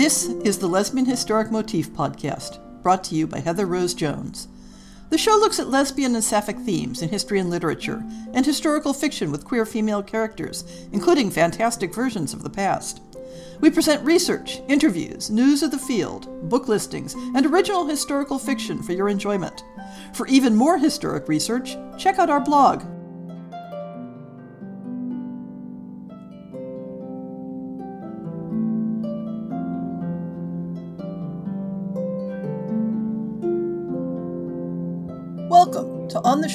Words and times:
This 0.00 0.28
is 0.46 0.56
the 0.56 0.66
Lesbian 0.66 1.04
Historic 1.04 1.50
Motif 1.50 1.90
podcast, 1.90 2.58
brought 2.82 3.04
to 3.04 3.14
you 3.14 3.26
by 3.26 3.40
Heather 3.40 3.66
Rose 3.66 3.92
Jones. 3.92 4.48
The 5.10 5.18
show 5.18 5.32
looks 5.32 5.60
at 5.60 5.68
lesbian 5.68 6.14
and 6.14 6.24
sapphic 6.24 6.56
themes 6.60 7.02
in 7.02 7.10
history 7.10 7.38
and 7.38 7.50
literature, 7.50 8.02
and 8.32 8.46
historical 8.46 8.94
fiction 8.94 9.30
with 9.30 9.44
queer 9.44 9.66
female 9.66 10.02
characters, 10.02 10.64
including 10.92 11.30
fantastic 11.30 11.94
versions 11.94 12.32
of 12.32 12.42
the 12.42 12.48
past. 12.48 13.02
We 13.60 13.68
present 13.68 14.02
research, 14.02 14.62
interviews, 14.68 15.28
news 15.28 15.62
of 15.62 15.70
the 15.70 15.78
field, 15.78 16.48
book 16.48 16.66
listings, 16.66 17.12
and 17.34 17.44
original 17.44 17.86
historical 17.86 18.38
fiction 18.38 18.82
for 18.82 18.94
your 18.94 19.10
enjoyment. 19.10 19.64
For 20.14 20.26
even 20.28 20.56
more 20.56 20.78
historic 20.78 21.28
research, 21.28 21.76
check 21.98 22.18
out 22.18 22.30
our 22.30 22.40
blog, 22.40 22.84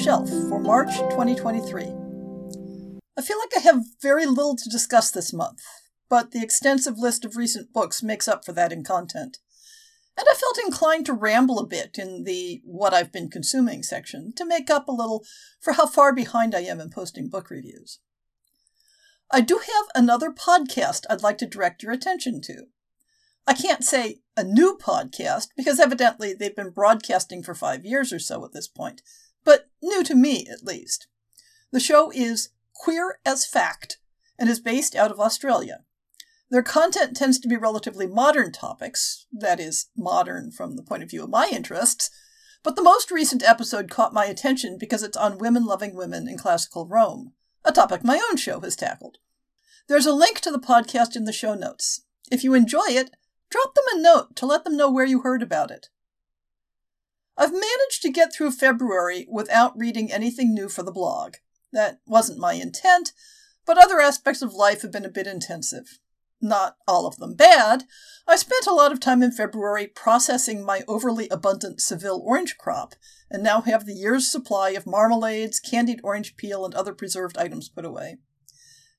Shelf 0.06 0.28
for 0.48 0.60
March 0.60 0.98
2023. 0.98 1.82
I 1.82 3.22
feel 3.22 3.38
like 3.40 3.56
I 3.56 3.60
have 3.64 3.82
very 4.00 4.24
little 4.24 4.54
to 4.54 4.70
discuss 4.70 5.10
this 5.10 5.32
month, 5.32 5.60
but 6.08 6.30
the 6.30 6.44
extensive 6.44 6.96
list 6.96 7.24
of 7.24 7.36
recent 7.36 7.72
books 7.72 8.04
makes 8.04 8.28
up 8.28 8.44
for 8.44 8.52
that 8.52 8.70
in 8.70 8.84
content. 8.84 9.38
And 10.16 10.24
I 10.30 10.34
felt 10.34 10.64
inclined 10.64 11.06
to 11.06 11.12
ramble 11.12 11.58
a 11.58 11.66
bit 11.66 11.98
in 11.98 12.22
the 12.22 12.62
What 12.64 12.94
I've 12.94 13.10
Been 13.10 13.28
Consuming 13.28 13.82
section 13.82 14.32
to 14.36 14.46
make 14.46 14.70
up 14.70 14.86
a 14.86 14.92
little 14.92 15.24
for 15.60 15.72
how 15.72 15.88
far 15.88 16.14
behind 16.14 16.54
I 16.54 16.60
am 16.60 16.80
in 16.80 16.90
posting 16.90 17.28
book 17.28 17.50
reviews. 17.50 17.98
I 19.32 19.40
do 19.40 19.56
have 19.56 19.86
another 19.92 20.30
podcast 20.30 21.00
I'd 21.10 21.24
like 21.24 21.38
to 21.38 21.46
direct 21.46 21.82
your 21.82 21.90
attention 21.90 22.40
to. 22.42 22.66
I 23.44 23.54
can't 23.54 23.82
say 23.82 24.20
a 24.36 24.44
new 24.44 24.78
podcast 24.80 25.48
because 25.56 25.80
evidently 25.80 26.32
they've 26.32 26.54
been 26.54 26.70
broadcasting 26.70 27.42
for 27.42 27.56
five 27.56 27.84
years 27.84 28.12
or 28.12 28.20
so 28.20 28.44
at 28.44 28.52
this 28.52 28.68
point, 28.68 29.02
new 29.86 30.02
to 30.04 30.14
me 30.14 30.46
at 30.50 30.64
least. 30.64 31.06
The 31.72 31.80
show 31.80 32.10
is 32.14 32.50
Queer 32.74 33.18
as 33.24 33.46
Fact 33.46 33.98
and 34.38 34.48
is 34.48 34.60
based 34.60 34.94
out 34.94 35.10
of 35.10 35.20
Australia. 35.20 35.84
Their 36.50 36.62
content 36.62 37.16
tends 37.16 37.38
to 37.40 37.48
be 37.48 37.56
relatively 37.56 38.06
modern 38.06 38.52
topics, 38.52 39.26
that 39.32 39.58
is, 39.58 39.86
modern 39.96 40.52
from 40.52 40.76
the 40.76 40.82
point 40.82 41.02
of 41.02 41.10
view 41.10 41.24
of 41.24 41.30
my 41.30 41.50
interests, 41.52 42.10
but 42.62 42.76
the 42.76 42.82
most 42.82 43.10
recent 43.10 43.42
episode 43.42 43.90
caught 43.90 44.12
my 44.12 44.26
attention 44.26 44.76
because 44.78 45.02
it's 45.02 45.16
on 45.16 45.38
women 45.38 45.64
loving 45.64 45.94
women 45.94 46.28
in 46.28 46.38
classical 46.38 46.86
Rome, 46.86 47.32
a 47.64 47.72
topic 47.72 48.04
my 48.04 48.20
own 48.30 48.36
show 48.36 48.60
has 48.60 48.76
tackled. 48.76 49.18
There's 49.88 50.06
a 50.06 50.12
link 50.12 50.40
to 50.40 50.50
the 50.50 50.58
podcast 50.58 51.16
in 51.16 51.24
the 51.24 51.32
show 51.32 51.54
notes. 51.54 52.02
If 52.30 52.44
you 52.44 52.54
enjoy 52.54 52.86
it, 52.88 53.10
Drop 53.50 53.74
them 53.74 53.84
a 53.94 54.00
note 54.00 54.36
to 54.36 54.46
let 54.46 54.64
them 54.64 54.76
know 54.76 54.90
where 54.90 55.04
you 55.04 55.20
heard 55.20 55.42
about 55.42 55.70
it. 55.70 55.88
I've 57.36 57.52
managed 57.52 58.02
to 58.02 58.10
get 58.10 58.34
through 58.34 58.52
February 58.52 59.26
without 59.30 59.76
reading 59.76 60.10
anything 60.10 60.54
new 60.54 60.68
for 60.68 60.82
the 60.82 60.92
blog. 60.92 61.34
That 61.72 62.00
wasn't 62.06 62.38
my 62.38 62.54
intent, 62.54 63.12
but 63.66 63.76
other 63.76 64.00
aspects 64.00 64.40
of 64.40 64.54
life 64.54 64.82
have 64.82 64.92
been 64.92 65.04
a 65.04 65.10
bit 65.10 65.26
intensive. 65.26 65.98
Not 66.40 66.76
all 66.86 67.06
of 67.06 67.16
them 67.16 67.34
bad. 67.34 67.84
I 68.26 68.36
spent 68.36 68.66
a 68.66 68.74
lot 68.74 68.92
of 68.92 69.00
time 69.00 69.22
in 69.22 69.32
February 69.32 69.86
processing 69.86 70.64
my 70.64 70.82
overly 70.86 71.28
abundant 71.28 71.80
Seville 71.80 72.22
orange 72.24 72.56
crop, 72.58 72.94
and 73.30 73.42
now 73.42 73.62
have 73.62 73.84
the 73.84 73.94
year's 73.94 74.30
supply 74.30 74.70
of 74.70 74.86
marmalades, 74.86 75.60
candied 75.60 76.00
orange 76.04 76.36
peel, 76.36 76.64
and 76.64 76.74
other 76.74 76.94
preserved 76.94 77.38
items 77.38 77.68
put 77.68 77.84
away. 77.84 78.18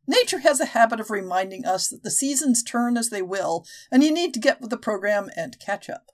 Nature 0.07 0.39
has 0.39 0.59
a 0.59 0.65
habit 0.65 0.99
of 0.99 1.09
reminding 1.09 1.65
us 1.65 1.89
that 1.89 2.03
the 2.03 2.11
seasons 2.11 2.63
turn 2.63 2.97
as 2.97 3.09
they 3.09 3.21
will, 3.21 3.65
and 3.91 4.03
you 4.03 4.11
need 4.11 4.33
to 4.33 4.39
get 4.39 4.61
with 4.61 4.69
the 4.69 4.77
program 4.77 5.29
and 5.35 5.59
catch 5.59 5.89
up. 5.89 6.11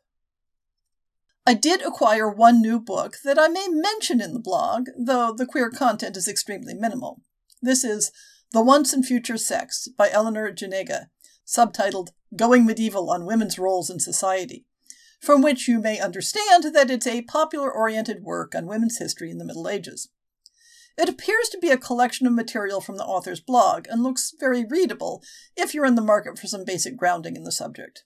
I 1.45 1.55
did 1.55 1.81
acquire 1.81 2.29
one 2.29 2.61
new 2.61 2.79
book 2.79 3.17
that 3.25 3.37
I 3.37 3.49
may 3.49 3.67
mention 3.67 4.21
in 4.21 4.33
the 4.33 4.39
blog, 4.39 4.87
though 4.97 5.33
the 5.33 5.45
queer 5.45 5.69
content 5.69 6.15
is 6.15 6.27
extremely 6.27 6.73
minimal. 6.73 7.21
This 7.61 7.83
is 7.83 8.13
The 8.53 8.61
Once 8.63 8.93
and 8.93 9.05
Future 9.05 9.35
Sex 9.35 9.89
by 9.97 10.09
Eleanor 10.09 10.53
Janega, 10.53 11.07
subtitled 11.45 12.11
Going 12.33 12.65
Medieval 12.65 13.11
on 13.11 13.25
Women's 13.25 13.59
Roles 13.59 13.89
in 13.89 13.99
Society, 13.99 14.65
from 15.19 15.41
which 15.41 15.67
you 15.67 15.81
may 15.81 15.99
understand 15.99 16.73
that 16.73 16.89
it's 16.89 17.07
a 17.07 17.23
popular 17.23 17.69
oriented 17.69 18.23
work 18.23 18.55
on 18.55 18.65
women's 18.65 18.99
history 18.99 19.29
in 19.29 19.37
the 19.37 19.45
Middle 19.45 19.67
Ages. 19.67 20.07
It 20.97 21.09
appears 21.09 21.49
to 21.49 21.57
be 21.57 21.71
a 21.71 21.77
collection 21.77 22.25
of 22.25 22.31
material 22.31 22.79
from 22.79 22.95
the 22.95 23.05
author's 23.05 23.41
blog 23.41 23.85
and 23.89 24.01
looks 24.01 24.33
very 24.39 24.63
readable 24.63 25.21
if 25.57 25.73
you're 25.73 25.85
in 25.85 25.95
the 25.95 26.01
market 26.01 26.39
for 26.39 26.47
some 26.47 26.63
basic 26.63 26.95
grounding 26.95 27.35
in 27.35 27.43
the 27.43 27.51
subject. 27.51 28.05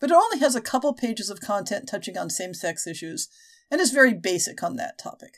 But 0.00 0.10
it 0.10 0.16
only 0.16 0.38
has 0.38 0.56
a 0.56 0.60
couple 0.60 0.92
pages 0.94 1.30
of 1.30 1.40
content 1.40 1.88
touching 1.88 2.16
on 2.16 2.30
same 2.30 2.54
sex 2.54 2.86
issues 2.86 3.28
and 3.70 3.80
is 3.80 3.92
very 3.92 4.14
basic 4.14 4.62
on 4.62 4.76
that 4.76 4.98
topic. 4.98 5.34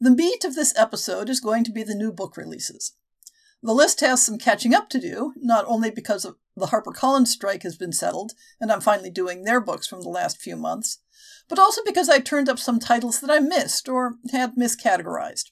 The 0.00 0.10
meat 0.10 0.44
of 0.44 0.54
this 0.54 0.74
episode 0.76 1.30
is 1.30 1.40
going 1.40 1.64
to 1.64 1.72
be 1.72 1.82
the 1.82 1.94
new 1.94 2.12
book 2.12 2.36
releases. 2.36 2.92
The 3.62 3.72
list 3.72 4.00
has 4.00 4.24
some 4.24 4.36
catching 4.36 4.74
up 4.74 4.90
to 4.90 5.00
do, 5.00 5.32
not 5.36 5.64
only 5.66 5.90
because 5.90 6.24
the 6.24 6.66
HarperCollins 6.66 7.28
strike 7.28 7.62
has 7.62 7.76
been 7.76 7.92
settled 7.92 8.32
and 8.60 8.70
I'm 8.70 8.82
finally 8.82 9.10
doing 9.10 9.44
their 9.44 9.60
books 9.60 9.86
from 9.86 10.02
the 10.02 10.10
last 10.10 10.36
few 10.36 10.56
months, 10.56 10.98
but 11.48 11.58
also 11.58 11.80
because 11.84 12.10
I 12.10 12.18
turned 12.18 12.50
up 12.50 12.58
some 12.58 12.78
titles 12.78 13.20
that 13.20 13.30
I 13.30 13.38
missed 13.38 13.88
or 13.88 14.16
had 14.32 14.56
miscategorized. 14.56 15.50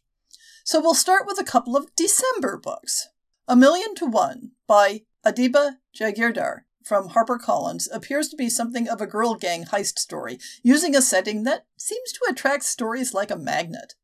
So 0.65 0.81
we'll 0.81 0.95
start 0.95 1.27
with 1.27 1.41
a 1.41 1.45
couple 1.45 1.77
of 1.77 1.95
December 1.97 2.59
books. 2.59 3.09
A 3.49 3.57
Million 3.57 3.95
to 3.97 4.07
One 4.07 4.53
by 4.67 5.03
Adiba 5.25 5.77
Jaigirdar 5.99 6.61
from 6.85 7.11
HarperCollins 7.11 7.89
appears 7.93 8.29
to 8.29 8.37
be 8.37 8.49
something 8.49 8.89
of 8.89 9.01
a 9.01 9.07
girl 9.07 9.35
gang 9.35 9.65
heist 9.65 9.99
story, 9.99 10.39
using 10.63 10.95
a 10.95 11.03
setting 11.03 11.45
that 11.45 11.67
seems 11.77 12.13
to 12.13 12.21
attract 12.29 12.65
stories 12.65 13.15
like 13.15 13.31
a 13.31 13.37
magnet. 13.37 13.95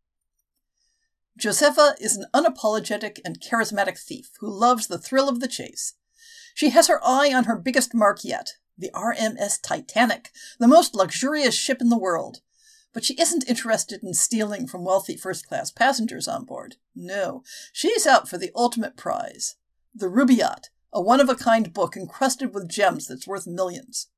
Josefa 1.38 1.94
is 2.00 2.16
an 2.16 2.26
unapologetic 2.34 3.20
and 3.24 3.40
charismatic 3.40 3.98
thief 3.98 4.30
who 4.40 4.50
loves 4.50 4.88
the 4.88 4.98
thrill 4.98 5.28
of 5.28 5.40
the 5.40 5.48
chase. 5.48 5.94
She 6.54 6.70
has 6.70 6.88
her 6.88 7.00
eye 7.04 7.32
on 7.32 7.44
her 7.44 7.56
biggest 7.56 7.94
mark 7.94 8.24
yet, 8.24 8.54
the 8.76 8.90
RMS 8.94 9.60
Titanic, 9.62 10.30
the 10.58 10.66
most 10.66 10.94
luxurious 10.94 11.54
ship 11.54 11.80
in 11.80 11.88
the 11.88 11.98
world. 11.98 12.40
But 12.92 13.04
she 13.04 13.14
isn't 13.14 13.48
interested 13.48 14.02
in 14.02 14.14
stealing 14.14 14.66
from 14.66 14.84
wealthy 14.84 15.16
first 15.16 15.46
class 15.46 15.70
passengers 15.70 16.26
on 16.26 16.44
board. 16.44 16.76
No, 16.96 17.44
she's 17.72 18.06
out 18.06 18.28
for 18.28 18.38
the 18.38 18.50
ultimate 18.56 18.96
prize 18.96 19.56
the 19.94 20.06
Rubaiyat, 20.06 20.68
a 20.92 21.00
one 21.00 21.20
of 21.20 21.28
a 21.28 21.34
kind 21.34 21.72
book 21.72 21.96
encrusted 21.96 22.54
with 22.54 22.68
gems 22.68 23.06
that's 23.06 23.26
worth 23.26 23.46
millions. 23.46 24.08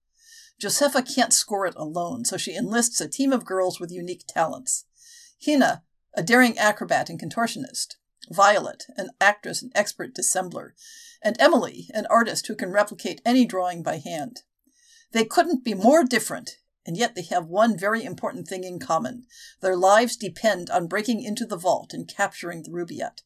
Josefa 0.60 1.03
can't 1.14 1.32
score 1.32 1.66
it 1.66 1.75
alone, 1.76 2.25
so 2.25 2.36
she 2.36 2.54
enlists 2.54 3.00
a 3.00 3.08
team 3.08 3.32
of 3.32 3.44
girls 3.44 3.81
with 3.81 3.91
unique 3.91 4.25
talents. 4.28 4.84
Hina, 5.44 5.82
a 6.14 6.22
daring 6.22 6.58
acrobat 6.58 7.08
and 7.08 7.20
contortionist. 7.20 7.97
Violet, 8.31 8.84
an 8.97 9.10
actress 9.20 9.62
and 9.62 9.72
expert 9.75 10.14
dissembler. 10.14 10.72
And 11.22 11.36
Emily, 11.41 11.88
an 11.94 12.06
artist 12.10 12.47
who 12.47 12.54
can 12.54 12.70
replicate 12.70 13.22
any 13.25 13.47
drawing 13.47 13.82
by 13.82 13.98
hand. 13.98 14.42
They 15.12 15.25
couldn't 15.25 15.64
be 15.64 15.75
more 15.75 16.04
different, 16.04 16.58
and 16.87 16.97
yet 16.97 17.14
they 17.14 17.22
have 17.22 17.47
one 17.47 17.76
very 17.76 18.04
important 18.04 18.47
thing 18.47 18.64
in 18.64 18.78
common. 18.78 19.25
Their 19.60 19.76
lives 19.76 20.16
depend 20.16 20.70
on 20.70 20.87
breaking 20.87 21.22
into 21.22 21.47
the 21.47 21.56
vault 21.56 21.92
and 21.92 22.06
capturing 22.06 22.62
the 22.62 22.70
Rubaiyat. 22.70 23.22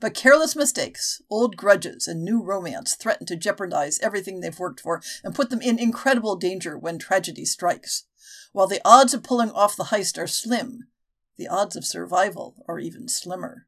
But 0.00 0.14
careless 0.14 0.54
mistakes, 0.54 1.20
old 1.28 1.56
grudges, 1.56 2.06
and 2.06 2.22
new 2.22 2.40
romance 2.40 2.94
threaten 2.94 3.26
to 3.26 3.36
jeopardize 3.36 3.98
everything 4.00 4.40
they've 4.40 4.58
worked 4.58 4.80
for 4.80 5.02
and 5.24 5.34
put 5.34 5.50
them 5.50 5.60
in 5.60 5.78
incredible 5.78 6.36
danger 6.36 6.78
when 6.78 6.98
tragedy 6.98 7.44
strikes. 7.44 8.04
While 8.52 8.68
the 8.68 8.80
odds 8.84 9.12
of 9.12 9.24
pulling 9.24 9.50
off 9.50 9.76
the 9.76 9.84
heist 9.84 10.18
are 10.18 10.28
slim, 10.28 10.88
the 11.36 11.48
odds 11.48 11.74
of 11.76 11.84
survival 11.84 12.64
are 12.68 12.78
even 12.78 13.08
slimmer. 13.08 13.66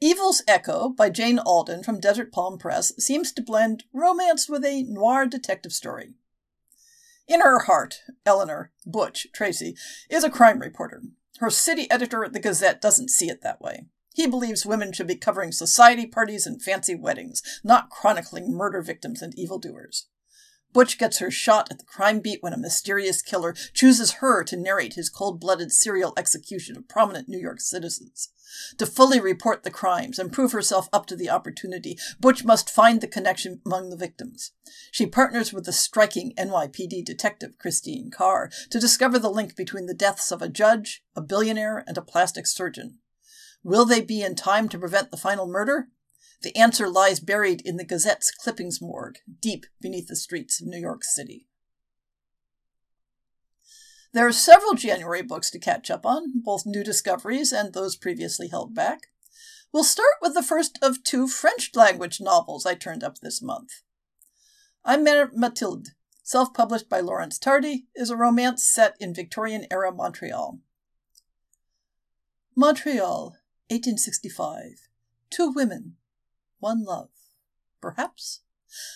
Evil's 0.00 0.42
Echo 0.48 0.88
by 0.88 1.10
Jane 1.10 1.38
Alden 1.38 1.82
from 1.82 2.00
Desert 2.00 2.32
Palm 2.32 2.58
Press 2.58 2.92
seems 2.98 3.32
to 3.32 3.42
blend 3.42 3.84
romance 3.92 4.48
with 4.48 4.64
a 4.64 4.82
noir 4.82 5.26
detective 5.26 5.72
story. 5.72 6.14
In 7.26 7.40
her 7.40 7.60
heart, 7.60 8.02
Eleanor, 8.26 8.70
Butch, 8.84 9.28
Tracy, 9.32 9.76
is 10.10 10.24
a 10.24 10.30
crime 10.30 10.58
reporter. 10.58 11.02
Her 11.38 11.50
city 11.50 11.90
editor 11.90 12.24
at 12.24 12.32
the 12.32 12.40
Gazette 12.40 12.80
doesn't 12.80 13.10
see 13.10 13.30
it 13.30 13.40
that 13.42 13.60
way. 13.60 13.86
He 14.14 14.28
believes 14.28 14.64
women 14.64 14.92
should 14.92 15.08
be 15.08 15.16
covering 15.16 15.50
society 15.50 16.06
parties 16.06 16.46
and 16.46 16.62
fancy 16.62 16.94
weddings, 16.94 17.42
not 17.64 17.90
chronicling 17.90 18.54
murder 18.54 18.80
victims 18.80 19.20
and 19.20 19.36
evildoers. 19.36 20.06
Butch 20.72 20.98
gets 20.98 21.18
her 21.18 21.30
shot 21.30 21.68
at 21.70 21.78
the 21.78 21.84
crime 21.84 22.20
beat 22.20 22.42
when 22.42 22.52
a 22.52 22.58
mysterious 22.58 23.22
killer 23.22 23.54
chooses 23.72 24.14
her 24.14 24.44
to 24.44 24.56
narrate 24.56 24.94
his 24.94 25.08
cold 25.08 25.40
blooded 25.40 25.72
serial 25.72 26.12
execution 26.16 26.76
of 26.76 26.88
prominent 26.88 27.28
New 27.28 27.38
York 27.38 27.60
citizens. 27.60 28.28
To 28.78 28.86
fully 28.86 29.18
report 29.18 29.64
the 29.64 29.70
crimes 29.70 30.18
and 30.18 30.32
prove 30.32 30.52
herself 30.52 30.88
up 30.92 31.06
to 31.06 31.16
the 31.16 31.30
opportunity, 31.30 31.98
Butch 32.20 32.44
must 32.44 32.70
find 32.70 33.00
the 33.00 33.08
connection 33.08 33.62
among 33.66 33.90
the 33.90 33.96
victims. 33.96 34.52
She 34.92 35.06
partners 35.06 35.52
with 35.52 35.64
the 35.64 35.72
striking 35.72 36.32
NYPD 36.38 37.04
detective 37.04 37.58
Christine 37.58 38.12
Carr 38.12 38.50
to 38.70 38.80
discover 38.80 39.18
the 39.18 39.30
link 39.30 39.56
between 39.56 39.86
the 39.86 39.94
deaths 39.94 40.30
of 40.30 40.40
a 40.40 40.48
judge, 40.48 41.02
a 41.16 41.20
billionaire, 41.20 41.82
and 41.86 41.98
a 41.98 42.02
plastic 42.02 42.46
surgeon. 42.46 42.98
Will 43.64 43.86
they 43.86 44.02
be 44.02 44.22
in 44.22 44.34
time 44.34 44.68
to 44.68 44.78
prevent 44.78 45.10
the 45.10 45.16
final 45.16 45.46
murder? 45.46 45.88
The 46.42 46.54
answer 46.54 46.86
lies 46.86 47.18
buried 47.18 47.62
in 47.62 47.78
the 47.78 47.84
Gazette's 47.84 48.30
clippings 48.30 48.80
morgue, 48.82 49.16
deep 49.40 49.64
beneath 49.80 50.08
the 50.08 50.16
streets 50.16 50.60
of 50.60 50.68
New 50.68 50.78
York 50.78 51.02
City. 51.02 51.46
There 54.12 54.26
are 54.26 54.32
several 54.32 54.74
January 54.74 55.22
books 55.22 55.50
to 55.50 55.58
catch 55.58 55.90
up 55.90 56.04
on, 56.04 56.42
both 56.42 56.66
new 56.66 56.84
discoveries 56.84 57.52
and 57.52 57.72
those 57.72 57.96
previously 57.96 58.48
held 58.48 58.74
back. 58.74 59.08
We'll 59.72 59.82
start 59.82 60.16
with 60.20 60.34
the 60.34 60.42
first 60.42 60.78
of 60.82 61.02
two 61.02 61.26
French 61.26 61.70
language 61.74 62.20
novels 62.20 62.66
I 62.66 62.74
turned 62.74 63.02
up 63.02 63.18
this 63.18 63.42
month. 63.42 63.82
Aimer 64.86 65.30
Mathilde, 65.34 65.88
self 66.22 66.52
published 66.52 66.90
by 66.90 67.00
Laurence 67.00 67.38
Tardi, 67.38 67.86
is 67.96 68.10
a 68.10 68.16
romance 68.16 68.62
set 68.62 68.94
in 69.00 69.14
Victorian 69.14 69.66
era 69.70 69.90
Montreal. 69.90 70.60
Montreal, 72.54 73.36
1865. 73.70 74.88
Two 75.30 75.50
women, 75.50 75.96
one 76.58 76.84
love. 76.84 77.10
Perhaps? 77.80 78.40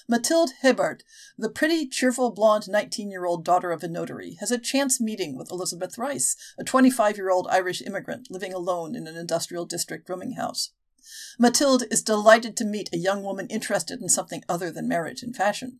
Mathilde 0.08 0.50
Hebert, 0.60 1.04
the 1.36 1.48
pretty, 1.48 1.86
cheerful, 1.86 2.30
blonde 2.32 2.68
19 2.68 3.10
year 3.10 3.24
old 3.24 3.44
daughter 3.44 3.70
of 3.70 3.82
a 3.82 3.88
notary, 3.88 4.36
has 4.40 4.50
a 4.50 4.58
chance 4.58 5.00
meeting 5.00 5.36
with 5.36 5.50
Elizabeth 5.50 5.96
Rice, 5.96 6.36
a 6.58 6.64
25 6.64 7.16
year 7.16 7.30
old 7.30 7.46
Irish 7.48 7.80
immigrant 7.82 8.28
living 8.30 8.52
alone 8.52 8.96
in 8.96 9.06
an 9.06 9.16
industrial 9.16 9.66
district 9.66 10.08
rooming 10.08 10.32
house. 10.32 10.70
Mathilde 11.38 11.84
is 11.90 12.02
delighted 12.02 12.56
to 12.56 12.64
meet 12.64 12.90
a 12.92 12.98
young 12.98 13.22
woman 13.22 13.46
interested 13.48 14.02
in 14.02 14.08
something 14.08 14.42
other 14.48 14.70
than 14.70 14.88
marriage 14.88 15.22
and 15.22 15.34
fashion. 15.34 15.78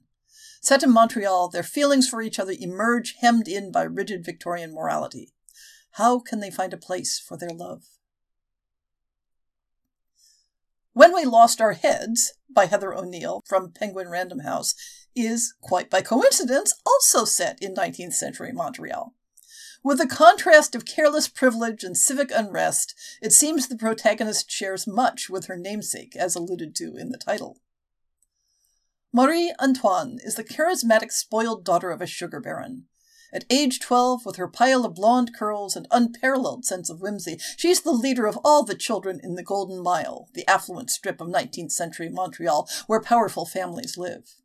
Set 0.61 0.83
in 0.83 0.91
Montreal, 0.91 1.49
their 1.49 1.63
feelings 1.63 2.09
for 2.09 2.23
each 2.23 2.39
other 2.39 2.55
emerge 2.59 3.17
hemmed 3.21 3.49
in 3.49 3.71
by 3.71 3.83
rigid 3.83 4.25
Victorian 4.25 4.73
morality. 4.73 5.33
How 5.93 6.19
can 6.19 6.41
they 6.41 6.51
find 6.51 6.73
a 6.73 6.79
place 6.79 7.19
for 7.19 7.37
their 7.37 7.51
love? 7.51 7.85
When 10.99 11.15
We 11.15 11.25
Lost 11.25 11.61
Our 11.61 11.75
Heads 11.75 12.33
by 12.51 12.67
Heather 12.67 12.93
O'Neill 12.93 13.45
from 13.47 13.71
Penguin 13.71 14.09
Random 14.09 14.41
House 14.41 14.75
is, 15.15 15.55
quite 15.61 15.89
by 15.89 16.03
coincidence, 16.03 16.75
also 16.85 17.25
set 17.25 17.57
in 17.63 17.73
19th 17.73 18.15
century 18.15 18.51
Montreal. 18.51 19.15
With 19.85 19.99
the 19.99 20.09
contrast 20.09 20.75
of 20.75 20.85
careless 20.85 21.29
privilege 21.29 21.85
and 21.85 21.97
civic 21.97 22.33
unrest, 22.35 22.97
it 23.23 23.33
seems 23.33 23.69
the 23.69 23.77
protagonist 23.77 24.51
shares 24.51 24.89
much 24.89 25.31
with 25.31 25.47
her 25.47 25.57
namesake, 25.57 26.17
as 26.17 26.35
alluded 26.35 26.75
to 26.75 26.97
in 26.97 27.11
the 27.11 27.17
title. 27.17 27.61
Marie 29.13 29.55
Antoine 29.61 30.19
is 30.25 30.35
the 30.35 30.43
charismatic, 30.43 31.13
spoiled 31.13 31.65
daughter 31.65 31.93
of 31.93 32.03
a 32.03 32.09
sugar 32.09 32.41
baron. 32.41 32.87
At 33.33 33.45
age 33.51 33.79
12, 33.81 34.25
with 34.25 34.37
her 34.37 34.49
pile 34.49 34.87
of 34.87 34.95
blonde 34.95 35.35
curls 35.35 35.77
and 35.77 35.87
unparalleled 35.91 36.65
sense 36.65 36.89
of 36.89 37.01
whimsy, 37.01 37.39
she's 37.57 37.83
the 37.83 37.93
leader 37.93 38.27
of 38.27 38.39
all 38.43 38.65
the 38.65 38.75
children 38.75 39.21
in 39.23 39.35
the 39.35 39.43
Golden 39.43 39.83
Mile, 39.83 40.29
the 40.33 40.49
affluent 40.49 40.91
strip 40.91 41.21
of 41.21 41.29
19th 41.29 41.73
century 41.73 42.09
Montreal 42.09 42.69
where 42.87 43.01
powerful 43.01 43.45
families 43.45 43.99
live. 43.99 44.37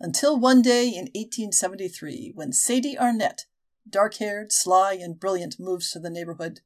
Until 0.00 0.38
one 0.38 0.62
day 0.62 0.88
in 0.88 1.10
1873, 1.14 2.32
when 2.34 2.52
Sadie 2.52 2.98
Arnett, 2.98 3.46
dark 3.88 4.14
haired, 4.14 4.52
sly, 4.52 4.94
and 4.94 5.20
brilliant, 5.20 5.60
moves 5.60 5.90
to 5.90 5.98
the 5.98 6.10
neighborhood, 6.10 6.60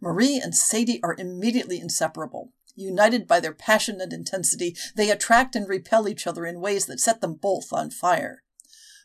Marie 0.00 0.40
and 0.42 0.54
Sadie 0.54 1.02
are 1.02 1.14
immediately 1.18 1.80
inseparable. 1.80 2.52
United 2.74 3.28
by 3.28 3.40
their 3.40 3.52
passion 3.52 4.00
and 4.00 4.12
intensity, 4.12 4.74
they 4.96 5.10
attract 5.10 5.54
and 5.54 5.68
repel 5.68 6.08
each 6.08 6.26
other 6.26 6.46
in 6.46 6.60
ways 6.60 6.86
that 6.86 7.00
set 7.00 7.20
them 7.20 7.34
both 7.34 7.72
on 7.72 7.90
fire. 7.90 8.42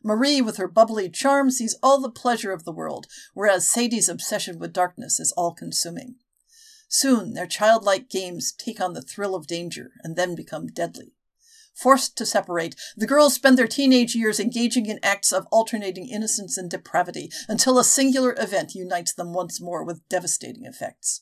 Marie, 0.04 0.42
with 0.42 0.58
her 0.58 0.68
bubbly 0.68 1.10
charm, 1.10 1.50
sees 1.50 1.76
all 1.82 2.00
the 2.00 2.10
pleasure 2.10 2.52
of 2.52 2.64
the 2.64 2.72
world, 2.72 3.08
whereas 3.34 3.70
Sadie's 3.70 4.10
obsession 4.10 4.60
with 4.60 4.74
darkness 4.74 5.20
is 5.20 5.32
all 5.34 5.54
consuming. 5.54 6.16
Soon 6.88 7.34
their 7.34 7.48
childlike 7.48 8.10
games 8.10 8.52
take 8.52 8.80
on 8.80 8.94
the 8.94 9.02
thrill 9.02 9.36
of 9.36 9.48
danger 9.48 9.92
and 10.04 10.16
then 10.16 10.36
become 10.36 10.68
deadly. 10.68 11.14
Forced 11.74 12.18
to 12.18 12.26
separate, 12.26 12.76
the 12.96 13.06
girls 13.06 13.36
spend 13.36 13.58
their 13.58 13.68
teenage 13.68 14.16
years 14.16 14.40
engaging 14.40 14.88
in 14.88 15.00
acts 15.04 15.32
of 15.32 15.46
alternating 15.52 16.10
innocence 16.10 16.58
and 16.58 16.72
depravity 16.72 17.30
until 17.48 17.78
a 17.78 17.84
singular 17.84 18.34
event 18.40 18.74
unites 18.74 19.14
them 19.14 19.32
once 19.32 19.62
more 19.62 19.84
with 19.84 20.08
devastating 20.10 20.66
effects. 20.66 21.22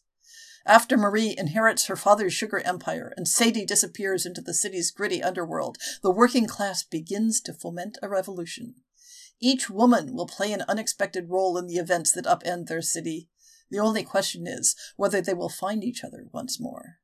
After 0.67 0.97
Marie 0.97 1.35
inherits 1.37 1.85
her 1.85 1.95
father's 1.95 2.33
sugar 2.33 2.59
empire 2.59 3.13
and 3.15 3.27
Sadie 3.27 3.65
disappears 3.65 4.25
into 4.25 4.41
the 4.41 4.53
city's 4.53 4.89
gritty 4.89 5.21
underworld, 5.21 5.77
the 6.01 6.09
working 6.09 6.47
class 6.47 6.83
begins 6.83 7.39
to 7.41 7.53
foment 7.53 7.99
a 8.01 8.09
revolution. 8.09 8.75
Each 9.39 9.69
woman 9.69 10.15
will 10.15 10.25
play 10.25 10.51
an 10.51 10.63
unexpected 10.67 11.29
role 11.29 11.57
in 11.57 11.67
the 11.67 11.75
events 11.75 12.11
that 12.13 12.25
upend 12.25 12.65
their 12.65 12.81
city. 12.81 13.29
The 13.69 13.79
only 13.79 14.03
question 14.03 14.47
is 14.47 14.75
whether 14.95 15.21
they 15.21 15.33
will 15.35 15.49
find 15.49 15.83
each 15.83 16.03
other 16.03 16.25
once 16.31 16.59
more. 16.59 16.97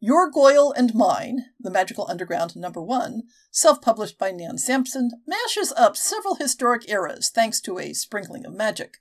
Your 0.00 0.30
Goyle 0.30 0.70
and 0.70 0.94
Mine, 0.94 1.46
The 1.58 1.70
Magickal 1.70 2.08
Underground 2.08 2.54
Number 2.54 2.80
One, 2.80 3.24
self 3.50 3.82
published 3.82 4.18
by 4.18 4.30
Nan 4.30 4.56
Sampson, 4.56 5.10
mashes 5.26 5.72
up 5.76 5.96
several 5.96 6.36
historic 6.36 6.88
eras 6.88 7.30
thanks 7.34 7.60
to 7.62 7.80
a 7.80 7.92
sprinkling 7.92 8.46
of 8.46 8.54
magic. 8.54 8.98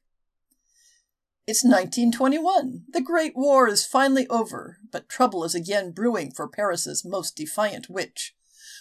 It's 1.49 1.63
1921. 1.63 2.87
The 2.89 2.99
Great 2.99 3.33
War 3.33 3.69
is 3.69 3.85
finally 3.85 4.27
over, 4.27 4.79
but 4.91 5.07
trouble 5.07 5.45
is 5.45 5.55
again 5.55 5.91
brewing 5.91 6.31
for 6.31 6.45
Paris's 6.45 7.05
most 7.05 7.37
defiant 7.37 7.89
witch. 7.89 8.35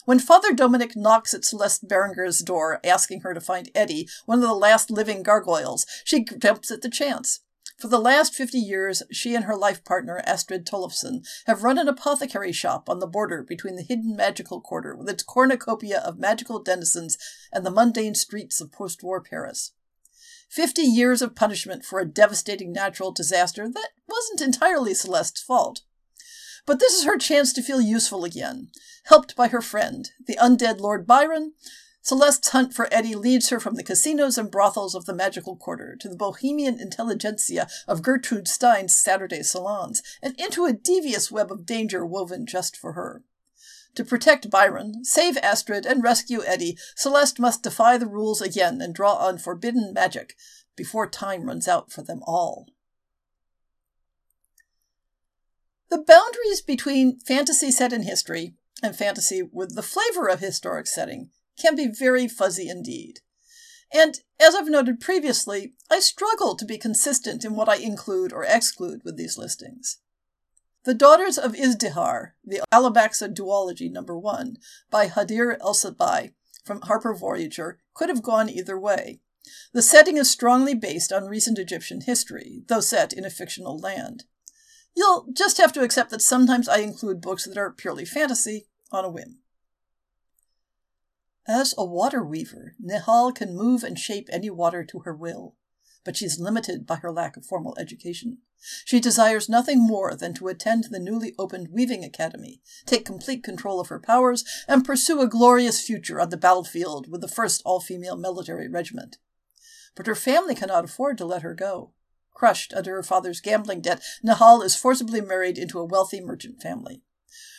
When 0.04 0.18
Father 0.18 0.52
Dominic 0.52 0.96
knocks 0.96 1.32
at 1.32 1.44
Celeste 1.44 1.86
Beringer's 1.86 2.40
door, 2.40 2.80
asking 2.82 3.20
her 3.20 3.34
to 3.34 3.40
find 3.40 3.70
Eddie, 3.72 4.08
one 4.24 4.40
of 4.40 4.48
the 4.48 4.52
last 4.52 4.90
living 4.90 5.22
gargoyles, 5.22 5.86
she 6.02 6.24
jumps 6.24 6.72
at 6.72 6.82
the 6.82 6.90
chance. 6.90 7.38
For 7.78 7.86
the 7.86 8.00
last 8.00 8.34
fifty 8.34 8.58
years, 8.58 9.04
she 9.12 9.36
and 9.36 9.44
her 9.44 9.56
life 9.56 9.84
partner, 9.84 10.20
Astrid 10.26 10.66
Tollefson, 10.66 11.24
have 11.46 11.62
run 11.62 11.78
an 11.78 11.86
apothecary 11.86 12.50
shop 12.50 12.90
on 12.90 12.98
the 12.98 13.06
border 13.06 13.44
between 13.44 13.76
the 13.76 13.84
hidden 13.84 14.16
magical 14.16 14.60
quarter 14.60 14.96
with 14.96 15.08
its 15.08 15.22
cornucopia 15.22 16.00
of 16.00 16.18
magical 16.18 16.60
denizens 16.60 17.16
and 17.52 17.64
the 17.64 17.70
mundane 17.70 18.16
streets 18.16 18.60
of 18.60 18.72
post 18.72 19.04
war 19.04 19.20
Paris. 19.20 19.70
Fifty 20.48 20.82
years 20.82 21.22
of 21.22 21.34
punishment 21.34 21.84
for 21.84 21.98
a 21.98 22.06
devastating 22.06 22.72
natural 22.72 23.12
disaster 23.12 23.68
that 23.68 23.90
wasn't 24.08 24.40
entirely 24.40 24.94
Celeste's 24.94 25.42
fault. 25.42 25.82
But 26.66 26.80
this 26.80 26.94
is 26.94 27.04
her 27.04 27.18
chance 27.18 27.52
to 27.52 27.62
feel 27.62 27.80
useful 27.80 28.24
again. 28.24 28.68
Helped 29.04 29.36
by 29.36 29.48
her 29.48 29.60
friend, 29.60 30.10
the 30.26 30.36
undead 30.36 30.80
Lord 30.80 31.06
Byron, 31.06 31.52
Celeste's 32.02 32.50
hunt 32.50 32.72
for 32.72 32.88
Eddie 32.92 33.16
leads 33.16 33.48
her 33.48 33.58
from 33.58 33.74
the 33.74 33.82
casinos 33.82 34.38
and 34.38 34.50
brothels 34.50 34.94
of 34.94 35.06
the 35.06 35.14
magical 35.14 35.56
quarter 35.56 35.96
to 35.98 36.08
the 36.08 36.16
bohemian 36.16 36.80
intelligentsia 36.80 37.66
of 37.88 38.02
Gertrude 38.02 38.46
Stein's 38.46 38.96
Saturday 38.96 39.42
salons, 39.42 40.02
and 40.22 40.38
into 40.40 40.64
a 40.64 40.72
devious 40.72 41.32
web 41.32 41.50
of 41.50 41.66
danger 41.66 42.06
woven 42.06 42.46
just 42.46 42.76
for 42.76 42.92
her. 42.92 43.24
To 43.96 44.04
protect 44.04 44.50
Byron, 44.50 45.04
save 45.04 45.38
Astrid, 45.38 45.86
and 45.86 46.02
rescue 46.02 46.42
Eddie, 46.44 46.78
Celeste 46.94 47.40
must 47.40 47.62
defy 47.62 47.96
the 47.96 48.06
rules 48.06 48.42
again 48.42 48.82
and 48.82 48.94
draw 48.94 49.14
on 49.14 49.38
forbidden 49.38 49.94
magic 49.94 50.36
before 50.76 51.08
time 51.08 51.44
runs 51.44 51.66
out 51.66 51.90
for 51.90 52.02
them 52.02 52.20
all. 52.26 52.66
The 55.88 55.98
boundaries 55.98 56.60
between 56.60 57.20
fantasy 57.20 57.70
set 57.70 57.92
in 57.92 58.02
history 58.02 58.54
and 58.82 58.94
fantasy 58.94 59.42
with 59.42 59.74
the 59.74 59.82
flavor 59.82 60.28
of 60.28 60.40
historic 60.40 60.86
setting 60.86 61.30
can 61.58 61.74
be 61.74 61.86
very 61.86 62.28
fuzzy 62.28 62.68
indeed. 62.68 63.20
And 63.94 64.20
as 64.38 64.54
I've 64.54 64.68
noted 64.68 65.00
previously, 65.00 65.72
I 65.90 66.00
struggle 66.00 66.54
to 66.56 66.66
be 66.66 66.76
consistent 66.76 67.46
in 67.46 67.54
what 67.54 67.68
I 67.68 67.76
include 67.76 68.32
or 68.32 68.44
exclude 68.44 69.00
with 69.04 69.16
these 69.16 69.38
listings. 69.38 69.98
The 70.86 70.94
Daughters 70.94 71.36
of 71.36 71.54
Izdihar, 71.54 72.34
the 72.44 72.62
Alamaxa 72.72 73.34
Duology 73.34 73.90
Number 73.90 74.16
1, 74.16 74.56
by 74.88 75.08
Hadeer 75.08 75.56
El 75.60 75.74
from 76.64 76.80
Harper 76.82 77.12
Voyager, 77.12 77.80
could 77.92 78.08
have 78.08 78.22
gone 78.22 78.48
either 78.48 78.78
way. 78.78 79.18
The 79.72 79.82
setting 79.82 80.16
is 80.16 80.30
strongly 80.30 80.74
based 80.74 81.12
on 81.12 81.24
recent 81.24 81.58
Egyptian 81.58 82.02
history, 82.02 82.62
though 82.68 82.78
set 82.78 83.12
in 83.12 83.24
a 83.24 83.30
fictional 83.30 83.76
land. 83.76 84.26
You'll 84.94 85.26
just 85.32 85.58
have 85.58 85.72
to 85.72 85.82
accept 85.82 86.10
that 86.10 86.22
sometimes 86.22 86.68
I 86.68 86.78
include 86.78 87.20
books 87.20 87.46
that 87.46 87.58
are 87.58 87.72
purely 87.72 88.04
fantasy 88.04 88.68
on 88.92 89.04
a 89.04 89.10
whim. 89.10 89.40
As 91.48 91.74
a 91.76 91.84
water 91.84 92.22
weaver, 92.22 92.76
Nehal 92.80 93.32
can 93.34 93.56
move 93.56 93.82
and 93.82 93.98
shape 93.98 94.28
any 94.30 94.50
water 94.50 94.84
to 94.84 95.00
her 95.00 95.16
will, 95.16 95.56
but 96.06 96.16
she's 96.16 96.40
limited 96.40 96.86
by 96.86 96.96
her 96.96 97.12
lack 97.12 97.36
of 97.36 97.44
formal 97.44 97.76
education. 97.78 98.38
She 98.84 99.00
desires 99.00 99.48
nothing 99.48 99.84
more 99.84 100.14
than 100.14 100.32
to 100.34 100.48
attend 100.48 100.84
the 100.84 101.00
newly 101.00 101.34
opened 101.38 101.68
Weaving 101.72 102.04
Academy, 102.04 102.62
take 102.86 103.04
complete 103.04 103.42
control 103.42 103.80
of 103.80 103.88
her 103.88 104.00
powers, 104.00 104.44
and 104.66 104.84
pursue 104.84 105.20
a 105.20 105.28
glorious 105.28 105.84
future 105.84 106.20
on 106.20 106.30
the 106.30 106.36
battlefield 106.36 107.10
with 107.10 107.20
the 107.20 107.26
1st 107.26 107.62
All 107.64 107.80
Female 107.80 108.16
Military 108.16 108.68
Regiment. 108.68 109.18
But 109.94 110.06
her 110.06 110.14
family 110.14 110.54
cannot 110.54 110.84
afford 110.84 111.18
to 111.18 111.26
let 111.26 111.42
her 111.42 111.54
go. 111.54 111.92
Crushed 112.32 112.72
under 112.72 112.94
her 112.94 113.02
father's 113.02 113.40
gambling 113.40 113.80
debt, 113.80 114.02
Nehal 114.22 114.62
is 114.62 114.76
forcibly 114.76 115.20
married 115.20 115.58
into 115.58 115.78
a 115.80 115.84
wealthy 115.84 116.20
merchant 116.20 116.62
family. 116.62 117.02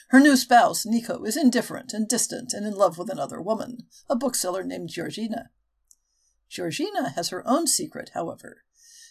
Her 0.09 0.21
new 0.21 0.37
spouse, 0.37 0.85
Nico, 0.85 1.23
is 1.25 1.35
indifferent 1.35 1.93
and 1.93 2.07
distant 2.07 2.53
and 2.53 2.65
in 2.65 2.73
love 2.73 2.97
with 2.97 3.09
another 3.09 3.41
woman, 3.41 3.87
a 4.09 4.15
bookseller 4.15 4.63
named 4.63 4.89
Georgina. 4.89 5.49
Georgina 6.49 7.09
has 7.11 7.29
her 7.29 7.47
own 7.47 7.67
secret, 7.67 8.11
however. 8.13 8.63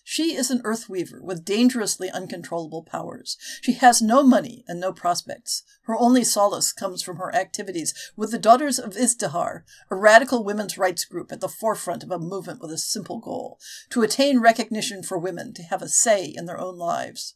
She 0.09 0.37
is 0.37 0.53
an 0.53 0.61
earth 0.63 0.89
weaver 0.89 1.21
with 1.21 1.45
dangerously 1.45 2.09
uncontrollable 2.11 2.85
powers. 2.85 3.37
She 3.61 3.73
has 3.73 4.01
no 4.01 4.23
money 4.23 4.65
and 4.69 4.79
no 4.79 4.93
prospects. 4.93 5.65
Her 5.83 5.97
only 5.99 6.23
solace 6.23 6.73
comes 6.73 7.03
from 7.03 7.17
her 7.17 7.35
activities 7.35 7.93
with 8.17 8.31
the 8.31 8.39
Daughters 8.39 8.79
of 8.79 8.95
Izdihar, 8.95 9.65
a 9.91 9.97
radical 9.97 10.45
women's 10.45 10.79
rights 10.79 11.05
group 11.05 11.33
at 11.33 11.41
the 11.41 11.49
forefront 11.49 12.05
of 12.05 12.13
a 12.13 12.21
movement 12.21 12.61
with 12.61 12.71
a 12.71 12.79
simple 12.79 13.19
goal 13.19 13.59
to 13.91 14.03
attain 14.03 14.39
recognition 14.39 15.03
for 15.03 15.19
women 15.19 15.53
to 15.55 15.65
have 15.65 15.83
a 15.83 15.89
say 15.89 16.25
in 16.25 16.47
their 16.47 16.61
own 16.61 16.79
lives. 16.79 17.35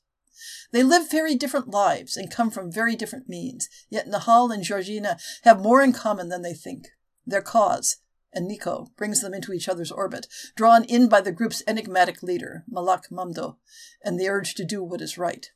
They 0.70 0.84
live 0.84 1.10
very 1.10 1.34
different 1.34 1.70
lives 1.70 2.16
and 2.16 2.30
come 2.30 2.52
from 2.52 2.70
very 2.70 2.94
different 2.94 3.28
means, 3.28 3.68
yet 3.88 4.06
Nehal 4.06 4.52
and 4.52 4.62
Georgina 4.62 5.18
have 5.42 5.60
more 5.60 5.82
in 5.82 5.92
common 5.92 6.28
than 6.28 6.42
they 6.42 6.54
think. 6.54 6.86
Their 7.26 7.42
cause, 7.42 7.96
and 8.32 8.46
Nico 8.46 8.88
brings 8.96 9.20
them 9.20 9.34
into 9.34 9.52
each 9.52 9.68
other's 9.68 9.90
orbit, 9.90 10.26
drawn 10.54 10.84
in 10.84 11.08
by 11.08 11.20
the 11.20 11.32
group's 11.32 11.62
enigmatic 11.66 12.22
leader, 12.22 12.64
Malak 12.68 13.10
Mamdouh, 13.10 13.56
and 14.04 14.18
the 14.18 14.28
urge 14.28 14.54
to 14.54 14.64
do 14.64 14.82
what 14.82 15.00
is 15.00 15.18
right. 15.18 15.50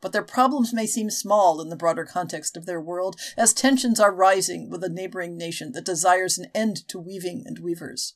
But 0.00 0.12
their 0.12 0.22
problems 0.22 0.72
may 0.72 0.86
seem 0.86 1.10
small 1.10 1.60
in 1.60 1.70
the 1.70 1.76
broader 1.76 2.04
context 2.04 2.56
of 2.56 2.66
their 2.66 2.80
world, 2.80 3.18
as 3.36 3.52
tensions 3.52 3.98
are 3.98 4.14
rising 4.14 4.70
with 4.70 4.84
a 4.84 4.88
neighboring 4.88 5.36
nation 5.36 5.72
that 5.72 5.84
desires 5.84 6.38
an 6.38 6.50
end 6.54 6.86
to 6.88 7.00
weaving 7.00 7.42
and 7.46 7.58
weavers. 7.58 8.14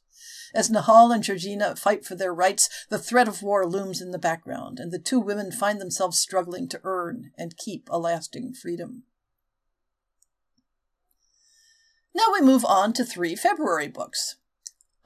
As 0.54 0.70
Nehal 0.70 1.10
and 1.12 1.24
Georgina 1.24 1.74
fight 1.74 2.04
for 2.04 2.14
their 2.14 2.34
rights, 2.34 2.68
the 2.88 2.98
threat 2.98 3.26
of 3.26 3.42
war 3.42 3.66
looms 3.66 4.00
in 4.00 4.12
the 4.12 4.18
background, 4.18 4.78
and 4.78 4.92
the 4.92 4.98
two 4.98 5.18
women 5.18 5.50
find 5.50 5.80
themselves 5.80 6.18
struggling 6.18 6.68
to 6.68 6.80
earn 6.84 7.32
and 7.36 7.56
keep 7.56 7.88
a 7.90 7.98
lasting 7.98 8.54
freedom. 8.54 9.04
Now 12.14 12.26
we 12.32 12.40
move 12.40 12.64
on 12.64 12.92
to 12.94 13.04
three 13.04 13.34
February 13.34 13.88
books 13.88 14.36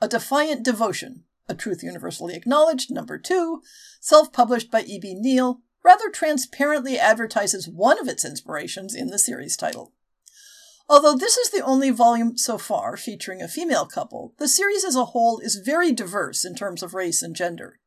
A 0.00 0.08
Defiant 0.08 0.64
Devotion, 0.64 1.24
A 1.48 1.54
Truth 1.54 1.82
Universally 1.82 2.34
Acknowledged, 2.34 2.90
number 2.90 3.18
two, 3.18 3.62
self 4.00 4.32
published 4.32 4.70
by 4.70 4.82
E.B. 4.82 5.14
Neal, 5.14 5.60
rather 5.84 6.10
transparently 6.10 6.98
advertises 6.98 7.68
one 7.68 8.00
of 8.00 8.08
its 8.08 8.24
inspirations 8.24 8.94
in 8.94 9.08
the 9.08 9.18
series 9.18 9.56
title. 9.56 9.92
Although 10.88 11.16
this 11.16 11.36
is 11.36 11.50
the 11.50 11.64
only 11.64 11.90
volume 11.90 12.36
so 12.36 12.58
far 12.58 12.96
featuring 12.96 13.40
a 13.40 13.48
female 13.48 13.86
couple, 13.86 14.34
the 14.38 14.48
series 14.48 14.84
as 14.84 14.96
a 14.96 15.06
whole 15.06 15.38
is 15.38 15.56
very 15.56 15.92
diverse 15.92 16.44
in 16.44 16.54
terms 16.54 16.82
of 16.82 16.94
race 16.94 17.22
and 17.22 17.34
gender. 17.34 17.78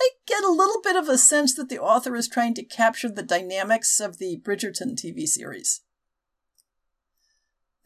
I 0.00 0.10
get 0.26 0.44
a 0.44 0.50
little 0.50 0.80
bit 0.82 0.96
of 0.96 1.08
a 1.08 1.18
sense 1.18 1.54
that 1.54 1.68
the 1.68 1.80
author 1.80 2.16
is 2.16 2.28
trying 2.28 2.54
to 2.54 2.64
capture 2.64 3.08
the 3.08 3.22
dynamics 3.22 4.00
of 4.00 4.18
the 4.18 4.40
Bridgerton 4.42 4.94
TV 4.94 5.26
series. 5.26 5.82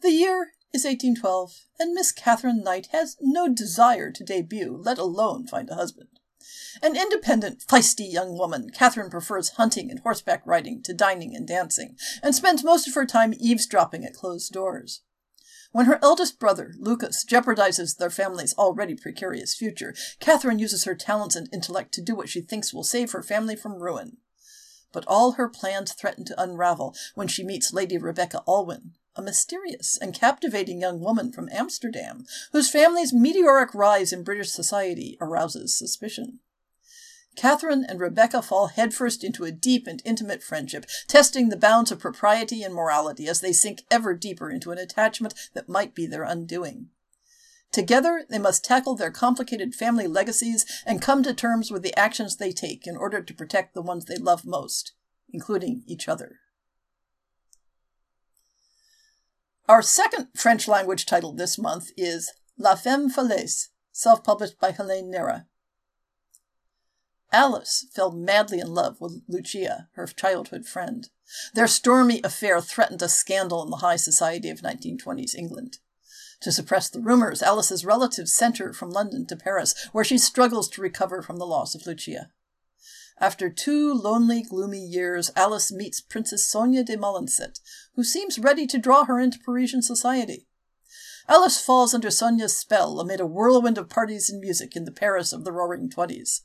The 0.01 0.11
year 0.11 0.51
is 0.75 0.83
1812, 0.83 1.67
and 1.79 1.93
Miss 1.93 2.11
Catherine 2.11 2.61
Knight 2.61 2.89
has 2.91 3.15
no 3.21 3.47
desire 3.47 4.11
to 4.11 4.25
debut, 4.25 4.77
let 4.77 4.97
alone 4.97 5.47
find 5.47 5.69
a 5.69 5.75
husband. 5.75 6.09
An 6.83 6.97
independent, 6.97 7.63
feisty 7.65 8.11
young 8.11 8.37
woman, 8.37 8.69
Catherine 8.71 9.09
prefers 9.09 9.51
hunting 9.51 9.89
and 9.89 10.01
horseback 10.01 10.45
riding 10.45 10.83
to 10.83 10.93
dining 10.93 11.33
and 11.33 11.47
dancing, 11.47 11.95
and 12.21 12.35
spends 12.35 12.61
most 12.61 12.89
of 12.89 12.93
her 12.93 13.05
time 13.05 13.33
eavesdropping 13.39 14.03
at 14.03 14.15
closed 14.15 14.51
doors. 14.51 15.01
When 15.71 15.85
her 15.85 15.97
eldest 16.01 16.39
brother, 16.39 16.73
Lucas, 16.77 17.23
jeopardizes 17.23 17.95
their 17.95 18.09
family's 18.09 18.53
already 18.55 18.95
precarious 18.95 19.55
future, 19.55 19.95
Catherine 20.19 20.59
uses 20.59 20.83
her 20.83 20.95
talents 20.95 21.37
and 21.37 21.47
intellect 21.53 21.93
to 21.93 22.01
do 22.01 22.15
what 22.15 22.27
she 22.27 22.41
thinks 22.41 22.73
will 22.73 22.83
save 22.83 23.13
her 23.13 23.23
family 23.23 23.55
from 23.55 23.81
ruin. 23.81 24.17
But 24.91 25.05
all 25.07 25.33
her 25.33 25.47
plans 25.47 25.93
threaten 25.93 26.25
to 26.25 26.41
unravel 26.41 26.95
when 27.13 27.29
she 27.29 27.45
meets 27.45 27.71
Lady 27.71 27.97
Rebecca 27.97 28.43
Alwyn, 28.45 28.95
a 29.15 29.21
mysterious 29.21 29.97
and 29.97 30.13
captivating 30.13 30.81
young 30.81 30.99
woman 30.99 31.31
from 31.31 31.49
Amsterdam, 31.51 32.25
whose 32.51 32.69
family's 32.69 33.13
meteoric 33.13 33.73
rise 33.73 34.11
in 34.11 34.23
British 34.23 34.49
society 34.49 35.17
arouses 35.21 35.77
suspicion. 35.77 36.39
Catherine 37.35 37.85
and 37.87 37.99
Rebecca 37.99 38.41
fall 38.41 38.67
headfirst 38.67 39.23
into 39.23 39.43
a 39.43 39.51
deep 39.51 39.87
and 39.87 40.01
intimate 40.05 40.41
friendship, 40.41 40.85
testing 41.07 41.49
the 41.49 41.57
bounds 41.57 41.91
of 41.91 41.99
propriety 41.99 42.63
and 42.63 42.73
morality 42.73 43.27
as 43.27 43.41
they 43.41 43.51
sink 43.51 43.83
ever 43.91 44.13
deeper 44.13 44.49
into 44.49 44.71
an 44.71 44.77
attachment 44.77 45.33
that 45.53 45.67
might 45.69 45.93
be 45.93 46.05
their 46.05 46.23
undoing. 46.23 46.89
Together, 47.71 48.23
they 48.29 48.39
must 48.39 48.63
tackle 48.63 48.95
their 48.95 49.11
complicated 49.11 49.75
family 49.75 50.07
legacies 50.07 50.65
and 50.85 51.01
come 51.01 51.23
to 51.23 51.33
terms 51.33 51.71
with 51.71 51.83
the 51.83 51.97
actions 51.99 52.37
they 52.37 52.53
take 52.53 52.87
in 52.87 52.95
order 52.95 53.21
to 53.21 53.33
protect 53.33 53.73
the 53.73 53.81
ones 53.81 54.05
they 54.05 54.17
love 54.17 54.45
most, 54.45 54.93
including 55.29 55.83
each 55.85 56.07
other. 56.07 56.39
Our 59.67 59.81
second 59.81 60.27
French 60.35 60.67
language 60.67 61.07
title 61.07 61.33
this 61.33 61.57
month 61.57 61.89
is 61.97 62.31
La 62.55 62.75
Femme 62.75 63.09
Falaise, 63.09 63.69
self 63.91 64.23
published 64.23 64.59
by 64.59 64.71
Hélène 64.71 65.11
Néra. 65.11 65.45
Alice 67.31 67.87
fell 67.91 68.11
madly 68.11 68.59
in 68.59 68.75
love 68.75 69.01
with 69.01 69.23
Lucia, 69.27 69.89
her 69.95 70.05
childhood 70.05 70.67
friend. 70.67 71.09
Their 71.55 71.65
stormy 71.65 72.21
affair 72.23 72.61
threatened 72.61 73.01
a 73.01 73.09
scandal 73.09 73.63
in 73.63 73.71
the 73.71 73.77
high 73.77 73.95
society 73.95 74.51
of 74.51 74.61
1920s 74.61 75.33
England. 75.35 75.79
To 76.41 76.51
suppress 76.51 76.87
the 76.87 77.01
rumors, 77.01 77.41
Alice's 77.41 77.83
relatives 77.83 78.33
sent 78.33 78.59
her 78.59 78.71
from 78.71 78.91
London 78.91 79.25
to 79.25 79.35
Paris, 79.35 79.73
where 79.91 80.03
she 80.03 80.19
struggles 80.19 80.69
to 80.69 80.81
recover 80.81 81.23
from 81.23 81.37
the 81.37 81.47
loss 81.47 81.73
of 81.73 81.87
Lucia. 81.87 82.29
After 83.17 83.49
two 83.49 83.93
lonely, 83.93 84.43
gloomy 84.43 84.85
years, 84.85 85.31
Alice 85.35 85.71
meets 85.71 86.01
Princess 86.01 86.45
Sonia 86.47 86.83
de 86.83 86.97
Molenset, 86.97 87.59
who 87.95 88.03
seems 88.03 88.37
ready 88.37 88.67
to 88.67 88.77
draw 88.77 89.05
her 89.05 89.19
into 89.19 89.39
Parisian 89.39 89.81
society. 89.81 90.47
Alice 91.27 91.59
falls 91.59 91.93
under 91.93 92.11
Sonia's 92.11 92.55
spell 92.55 92.99
amid 92.99 93.19
a 93.19 93.25
whirlwind 93.25 93.77
of 93.77 93.89
parties 93.89 94.29
and 94.29 94.39
music 94.39 94.75
in 94.75 94.85
the 94.85 94.91
Paris 94.91 95.33
of 95.33 95.43
the 95.43 95.51
Roaring 95.51 95.89
Twenties. 95.89 96.41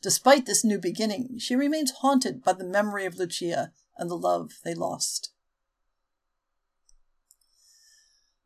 Despite 0.00 0.46
this 0.46 0.64
new 0.64 0.78
beginning, 0.78 1.38
she 1.38 1.54
remains 1.54 1.92
haunted 2.00 2.42
by 2.42 2.54
the 2.54 2.64
memory 2.64 3.04
of 3.04 3.18
Lucia 3.18 3.72
and 3.98 4.10
the 4.10 4.16
love 4.16 4.52
they 4.64 4.74
lost. 4.74 5.32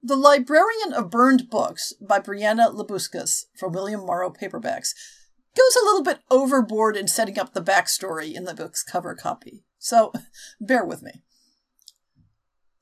The 0.02 0.16
Librarian 0.16 0.92
of 0.92 1.11
Burned 1.11 1.50
Books 1.50 1.92
by 2.00 2.21
Brianna 2.21 2.73
Labuskes 2.73 3.47
from 3.59 3.73
William 3.73 4.04
Morrow 4.04 4.30
Paperbacks 4.30 4.95
goes 5.57 5.77
a 5.77 5.85
little 5.85 6.03
bit 6.03 6.21
overboard 6.31 6.97
in 6.97 7.09
setting 7.09 7.39
up 7.39 7.55
the 7.55 7.63
backstory 7.63 8.35
in 8.35 8.45
the 8.45 8.55
book's 8.55 8.83
cover 8.83 9.15
copy. 9.15 9.65
So 9.79 10.13
bear 10.61 10.85
with 10.85 11.03
me. 11.03 11.23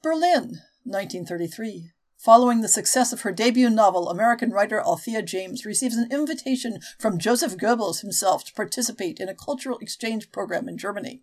Berlin, 0.03 0.61
1933. 0.85 1.91
Following 2.19 2.63
the 2.63 2.69
success 2.69 3.13
of 3.13 3.21
her 3.21 3.33
debut 3.33 3.69
novel, 3.69 4.09
American 4.09 4.51
writer 4.51 4.81
Althea 4.81 5.23
James 5.23 5.67
receives 5.67 5.97
an 5.97 6.09
invitation 6.11 6.81
from 6.99 7.19
Joseph 7.19 7.57
Goebbels 7.57 8.01
himself 8.01 8.45
to 8.47 8.55
participate 8.55 9.21
in 9.21 9.29
a 9.29 9.35
cultural 9.35 9.79
exchange 9.79 10.33
program 10.33 10.69
in 10.69 10.79
Germany. 10.79 11.23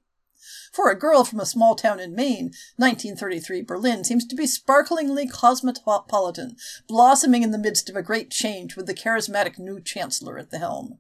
For 0.72 0.90
a 0.90 1.00
girl 1.00 1.24
from 1.24 1.40
a 1.40 1.46
small 1.46 1.76
town 1.76 2.00
in 2.00 2.16
Maine, 2.16 2.52
1933 2.78 3.64
Berlin 3.64 4.04
seems 4.04 4.26
to 4.28 4.36
be 4.36 4.48
sparklingly 4.48 5.28
cosmopolitan, 5.28 6.56
blossoming 6.88 7.44
in 7.44 7.52
the 7.52 7.58
midst 7.58 7.90
of 7.90 7.96
a 7.96 8.04
great 8.04 8.30
change 8.30 8.76
with 8.76 8.86
the 8.86 8.94
charismatic 8.94 9.60
new 9.60 9.80
chancellor 9.82 10.38
at 10.38 10.50
the 10.50 10.60
helm. 10.60 11.00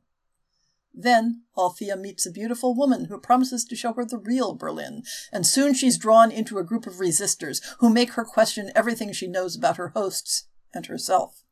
Then 0.93 1.43
Althea 1.57 1.95
meets 1.95 2.25
a 2.25 2.31
beautiful 2.31 2.75
woman 2.75 3.05
who 3.05 3.17
promises 3.17 3.63
to 3.65 3.75
show 3.75 3.93
her 3.93 4.05
the 4.05 4.17
real 4.17 4.53
Berlin, 4.53 5.03
and 5.31 5.45
soon 5.45 5.73
she's 5.73 5.97
drawn 5.97 6.31
into 6.31 6.57
a 6.57 6.63
group 6.63 6.85
of 6.85 6.95
resistors 6.95 7.61
who 7.79 7.89
make 7.89 8.13
her 8.13 8.25
question 8.25 8.71
everything 8.75 9.13
she 9.13 9.27
knows 9.27 9.55
about 9.55 9.77
her 9.77 9.89
hosts 9.89 10.47
and 10.73 10.87
herself. 10.87 11.43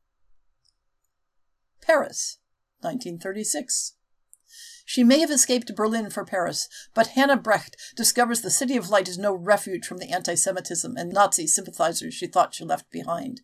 Paris, 1.81 2.39
1936. 2.81 3.95
She 4.85 5.03
may 5.03 5.19
have 5.19 5.31
escaped 5.31 5.75
Berlin 5.75 6.09
for 6.09 6.25
Paris, 6.25 6.67
but 6.93 7.07
Hannah 7.07 7.37
Brecht 7.37 7.77
discovers 7.95 8.41
the 8.41 8.49
City 8.49 8.75
of 8.75 8.89
Light 8.89 9.07
is 9.07 9.17
no 9.17 9.33
refuge 9.33 9.85
from 9.85 9.99
the 9.99 10.11
anti 10.11 10.35
Semitism 10.35 10.97
and 10.97 11.13
Nazi 11.13 11.45
sympathizers 11.45 12.13
she 12.13 12.27
thought 12.27 12.55
she 12.55 12.65
left 12.65 12.89
behind. 12.89 13.41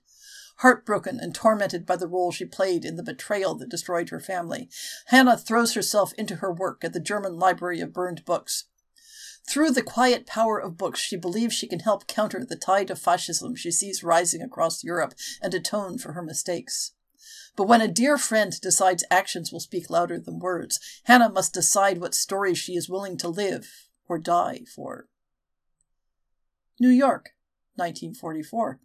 Heartbroken 0.59 1.19
and 1.19 1.35
tormented 1.35 1.85
by 1.85 1.97
the 1.97 2.07
role 2.07 2.31
she 2.31 2.45
played 2.45 2.85
in 2.85 2.95
the 2.95 3.03
betrayal 3.03 3.55
that 3.55 3.69
destroyed 3.69 4.09
her 4.09 4.19
family, 4.19 4.69
Hannah 5.07 5.37
throws 5.37 5.73
herself 5.73 6.13
into 6.13 6.37
her 6.37 6.53
work 6.53 6.83
at 6.83 6.93
the 6.93 6.99
German 6.99 7.37
Library 7.37 7.81
of 7.81 7.93
Burned 7.93 8.23
Books. 8.23 8.65
Through 9.47 9.71
the 9.71 9.83
quiet 9.83 10.25
power 10.25 10.59
of 10.59 10.77
books, 10.77 10.99
she 10.99 11.17
believes 11.17 11.53
she 11.53 11.67
can 11.67 11.81
help 11.81 12.07
counter 12.07 12.43
the 12.43 12.55
tide 12.55 12.89
of 12.89 12.99
fascism 12.99 13.55
she 13.55 13.69
sees 13.69 14.03
rising 14.03 14.41
across 14.41 14.83
Europe 14.83 15.13
and 15.41 15.53
atone 15.53 15.97
for 15.97 16.13
her 16.13 16.23
mistakes. 16.23 16.93
But 17.55 17.67
when 17.67 17.81
a 17.81 17.87
dear 17.87 18.17
friend 18.17 18.59
decides 18.59 19.03
actions 19.11 19.51
will 19.51 19.59
speak 19.59 19.89
louder 19.89 20.19
than 20.19 20.39
words, 20.39 20.79
Hannah 21.03 21.29
must 21.29 21.53
decide 21.53 21.99
what 21.99 22.15
story 22.15 22.53
she 22.53 22.75
is 22.75 22.89
willing 22.89 23.17
to 23.17 23.27
live 23.27 23.87
or 24.07 24.17
die 24.17 24.61
for. 24.73 25.07
New 26.79 26.89
York, 26.89 27.31
1944. 27.75 28.79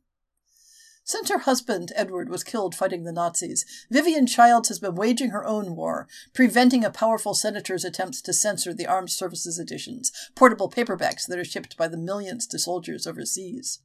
Since 1.10 1.28
her 1.30 1.38
husband, 1.38 1.90
Edward, 1.96 2.28
was 2.28 2.44
killed 2.44 2.72
fighting 2.72 3.02
the 3.02 3.10
Nazis, 3.10 3.66
Vivian 3.90 4.28
Childs 4.28 4.68
has 4.68 4.78
been 4.78 4.94
waging 4.94 5.30
her 5.30 5.44
own 5.44 5.74
war, 5.74 6.06
preventing 6.34 6.84
a 6.84 6.90
powerful 6.92 7.34
senator's 7.34 7.84
attempts 7.84 8.22
to 8.22 8.32
censor 8.32 8.72
the 8.72 8.86
armed 8.86 9.10
services 9.10 9.58
editions, 9.58 10.12
portable 10.36 10.70
paperbacks 10.70 11.26
that 11.26 11.36
are 11.36 11.44
shipped 11.44 11.76
by 11.76 11.88
the 11.88 11.96
millions 11.96 12.46
to 12.46 12.60
soldiers 12.60 13.08
overseas. 13.08 13.80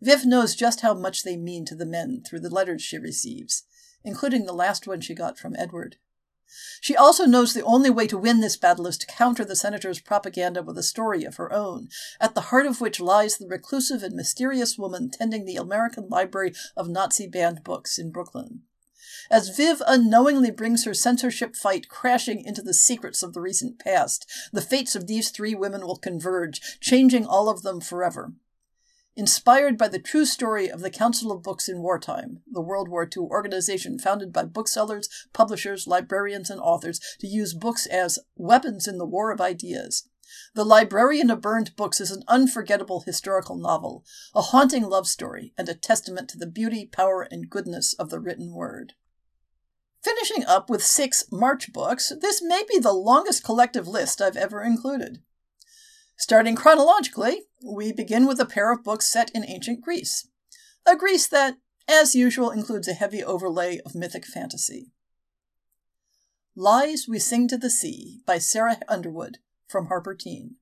Viv 0.00 0.24
knows 0.24 0.54
just 0.54 0.82
how 0.82 0.94
much 0.94 1.24
they 1.24 1.36
mean 1.36 1.64
to 1.64 1.74
the 1.74 1.84
men 1.84 2.22
through 2.24 2.38
the 2.38 2.48
letters 2.48 2.80
she 2.80 2.96
receives, 2.96 3.64
including 4.04 4.46
the 4.46 4.52
last 4.52 4.86
one 4.86 5.00
she 5.00 5.14
got 5.16 5.36
from 5.36 5.56
Edward. 5.58 5.96
She 6.80 6.96
also 6.96 7.24
knows 7.26 7.54
the 7.54 7.64
only 7.64 7.90
way 7.90 8.06
to 8.08 8.18
win 8.18 8.40
this 8.40 8.56
battle 8.56 8.86
is 8.86 8.98
to 8.98 9.06
counter 9.06 9.44
the 9.44 9.56
senator's 9.56 10.00
propaganda 10.00 10.62
with 10.62 10.76
a 10.76 10.82
story 10.82 11.24
of 11.24 11.36
her 11.36 11.52
own, 11.52 11.88
at 12.20 12.34
the 12.34 12.48
heart 12.52 12.66
of 12.66 12.80
which 12.80 13.00
lies 13.00 13.38
the 13.38 13.46
reclusive 13.46 14.02
and 14.02 14.14
mysterious 14.14 14.76
woman 14.76 15.10
tending 15.10 15.44
the 15.44 15.56
American 15.56 16.08
Library 16.08 16.52
of 16.76 16.88
Nazi 16.88 17.26
banned 17.26 17.64
books 17.64 17.98
in 17.98 18.10
Brooklyn. 18.10 18.62
As 19.30 19.48
Viv 19.48 19.82
unknowingly 19.86 20.50
brings 20.50 20.84
her 20.84 20.94
censorship 20.94 21.56
fight 21.56 21.88
crashing 21.88 22.44
into 22.44 22.60
the 22.60 22.74
secrets 22.74 23.22
of 23.22 23.32
the 23.32 23.40
recent 23.40 23.78
past, 23.78 24.28
the 24.52 24.60
fates 24.60 24.94
of 24.94 25.06
these 25.06 25.30
three 25.30 25.54
women 25.54 25.86
will 25.86 25.96
converge, 25.96 26.60
changing 26.80 27.24
all 27.24 27.48
of 27.48 27.62
them 27.62 27.80
forever. 27.80 28.32
Inspired 29.14 29.76
by 29.76 29.88
the 29.88 29.98
true 29.98 30.24
story 30.24 30.70
of 30.70 30.80
the 30.80 30.90
Council 30.90 31.30
of 31.30 31.42
Books 31.42 31.68
in 31.68 31.82
Wartime, 31.82 32.40
the 32.50 32.62
World 32.62 32.88
War 32.88 33.04
II 33.04 33.24
organization 33.24 33.98
founded 33.98 34.32
by 34.32 34.44
booksellers, 34.44 35.06
publishers, 35.34 35.86
librarians, 35.86 36.48
and 36.48 36.58
authors 36.58 36.98
to 37.20 37.26
use 37.26 37.52
books 37.52 37.84
as 37.84 38.18
weapons 38.36 38.88
in 38.88 38.96
the 38.96 39.04
war 39.04 39.30
of 39.30 39.40
ideas. 39.40 40.08
The 40.54 40.64
Librarian 40.64 41.28
of 41.28 41.42
Burned 41.42 41.76
Books 41.76 42.00
is 42.00 42.10
an 42.10 42.22
unforgettable 42.26 43.02
historical 43.02 43.56
novel, 43.56 44.02
a 44.34 44.40
haunting 44.40 44.88
love 44.88 45.06
story, 45.06 45.52
and 45.58 45.68
a 45.68 45.74
testament 45.74 46.30
to 46.30 46.38
the 46.38 46.46
beauty, 46.46 46.86
power, 46.86 47.20
and 47.30 47.50
goodness 47.50 47.92
of 47.92 48.08
the 48.08 48.18
written 48.18 48.54
word. 48.54 48.94
Finishing 50.02 50.46
up 50.46 50.70
with 50.70 50.82
six 50.82 51.26
March 51.30 51.70
books, 51.70 52.14
this 52.22 52.40
may 52.42 52.64
be 52.66 52.78
the 52.78 52.92
longest 52.92 53.44
collective 53.44 53.86
list 53.86 54.22
I've 54.22 54.38
ever 54.38 54.62
included. 54.62 55.18
Starting 56.16 56.56
chronologically, 56.56 57.42
we 57.64 57.92
begin 57.92 58.26
with 58.26 58.40
a 58.40 58.46
pair 58.46 58.72
of 58.72 58.84
books 58.84 59.06
set 59.06 59.30
in 59.30 59.44
ancient 59.46 59.80
Greece. 59.80 60.28
A 60.86 60.96
Greece 60.96 61.26
that, 61.28 61.56
as 61.88 62.14
usual, 62.14 62.50
includes 62.50 62.88
a 62.88 62.94
heavy 62.94 63.22
overlay 63.22 63.80
of 63.84 63.94
mythic 63.94 64.26
fantasy. 64.26 64.92
Lies 66.54 67.06
We 67.08 67.18
Sing 67.18 67.48
to 67.48 67.56
the 67.56 67.70
Sea 67.70 68.20
by 68.26 68.38
Sarah 68.38 68.78
Underwood 68.88 69.38
from 69.66 69.86
Harper 69.86 70.14
Teen. 70.14 70.56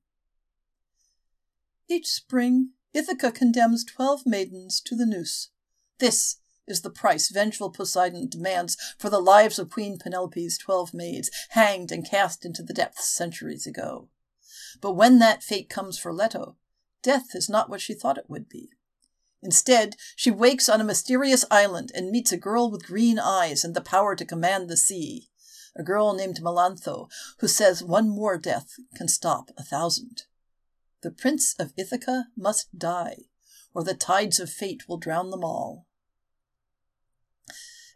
Each 1.89 2.07
spring, 2.07 2.69
Ithaca 2.93 3.31
condemns 3.31 3.83
twelve 3.83 4.25
maidens 4.25 4.79
to 4.81 4.95
the 4.95 5.05
noose. 5.05 5.49
This 5.99 6.37
is 6.67 6.81
the 6.81 6.89
price 6.89 7.29
vengeful 7.29 7.71
Poseidon 7.71 8.29
demands 8.29 8.77
for 8.97 9.09
the 9.09 9.19
lives 9.19 9.59
of 9.59 9.69
Queen 9.69 9.97
Penelope's 9.97 10.57
twelve 10.57 10.93
maids, 10.93 11.29
hanged 11.49 11.91
and 11.91 12.09
cast 12.09 12.45
into 12.45 12.63
the 12.63 12.73
depths 12.73 13.09
centuries 13.09 13.67
ago. 13.67 14.07
But 14.79 14.93
when 14.93 15.19
that 15.19 15.43
fate 15.43 15.69
comes 15.69 15.97
for 15.97 16.13
Leto, 16.13 16.55
death 17.01 17.35
is 17.35 17.49
not 17.49 17.69
what 17.69 17.81
she 17.81 17.93
thought 17.93 18.17
it 18.17 18.29
would 18.29 18.47
be. 18.49 18.69
Instead, 19.43 19.95
she 20.15 20.29
wakes 20.29 20.69
on 20.69 20.79
a 20.79 20.85
mysterious 20.85 21.45
island 21.49 21.91
and 21.95 22.11
meets 22.11 22.31
a 22.31 22.37
girl 22.37 22.69
with 22.69 22.85
green 22.85 23.17
eyes 23.17 23.63
and 23.63 23.75
the 23.75 23.81
power 23.81 24.15
to 24.15 24.25
command 24.25 24.69
the 24.69 24.77
sea. 24.77 25.29
A 25.75 25.83
girl 25.83 26.13
named 26.13 26.41
Melantho, 26.41 27.09
who 27.39 27.47
says 27.47 27.83
one 27.83 28.09
more 28.09 28.37
death 28.37 28.75
can 28.95 29.07
stop 29.07 29.49
a 29.57 29.63
thousand. 29.63 30.23
The 31.01 31.11
prince 31.11 31.55
of 31.57 31.73
Ithaca 31.75 32.27
must 32.37 32.77
die, 32.77 33.25
or 33.73 33.83
the 33.83 33.95
tides 33.95 34.39
of 34.39 34.49
fate 34.49 34.87
will 34.87 34.97
drown 34.97 35.31
them 35.31 35.43
all. 35.43 35.87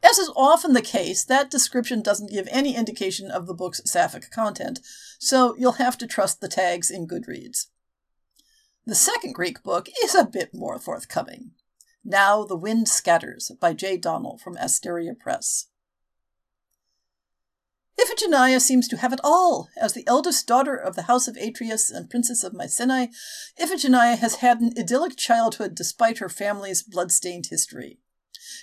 As 0.02 0.18
is 0.18 0.32
often 0.36 0.74
the 0.74 0.82
case, 0.82 1.24
that 1.26 1.52
description 1.52 2.02
doesn't 2.02 2.32
give 2.32 2.48
any 2.52 2.76
indication 2.76 3.30
of 3.30 3.46
the 3.46 3.54
book's 3.54 3.82
sapphic 3.86 4.32
content, 4.32 4.80
so 5.20 5.56
you'll 5.58 5.74
have 5.74 5.98
to 5.98 6.08
trust 6.08 6.42
the 6.42 6.48
tags 6.48 6.90
in 6.90 7.08
Goodreads. 7.08 7.68
The 8.88 8.94
second 8.96 9.34
Greek 9.34 9.63
book 9.63 9.89
is 10.04 10.13
a 10.13 10.25
bit 10.25 10.51
more 10.54 10.77
forthcoming. 10.77 11.51
Now 12.04 12.44
the 12.44 12.56
Wind 12.56 12.88
Scatters 12.88 13.51
by 13.60 13.74
J. 13.74 13.98
Donal 13.98 14.38
from 14.38 14.58
Asteria 14.58 15.15
Press. 15.15 15.70
Iphigenia 18.00 18.62
seems 18.62 18.88
to 18.89 18.98
have 18.98 19.12
it 19.12 19.22
all. 19.24 19.70
As 19.75 19.94
the 19.94 20.06
eldest 20.06 20.46
daughter 20.46 20.75
of 20.75 20.96
the 20.96 21.04
House 21.04 21.27
of 21.27 21.36
Atreus 21.36 21.89
and 21.89 22.12
Princess 22.12 22.44
of 22.44 22.54
Mycenae, 22.54 23.10
Iphigenia 23.60 24.18
has 24.20 24.36
had 24.36 24.60
an 24.60 24.74
idyllic 24.77 25.15
childhood 25.18 25.74
despite 25.74 26.20
her 26.20 26.30
family's 26.30 26.83
blood-stained 26.83 27.48
history. 27.50 27.98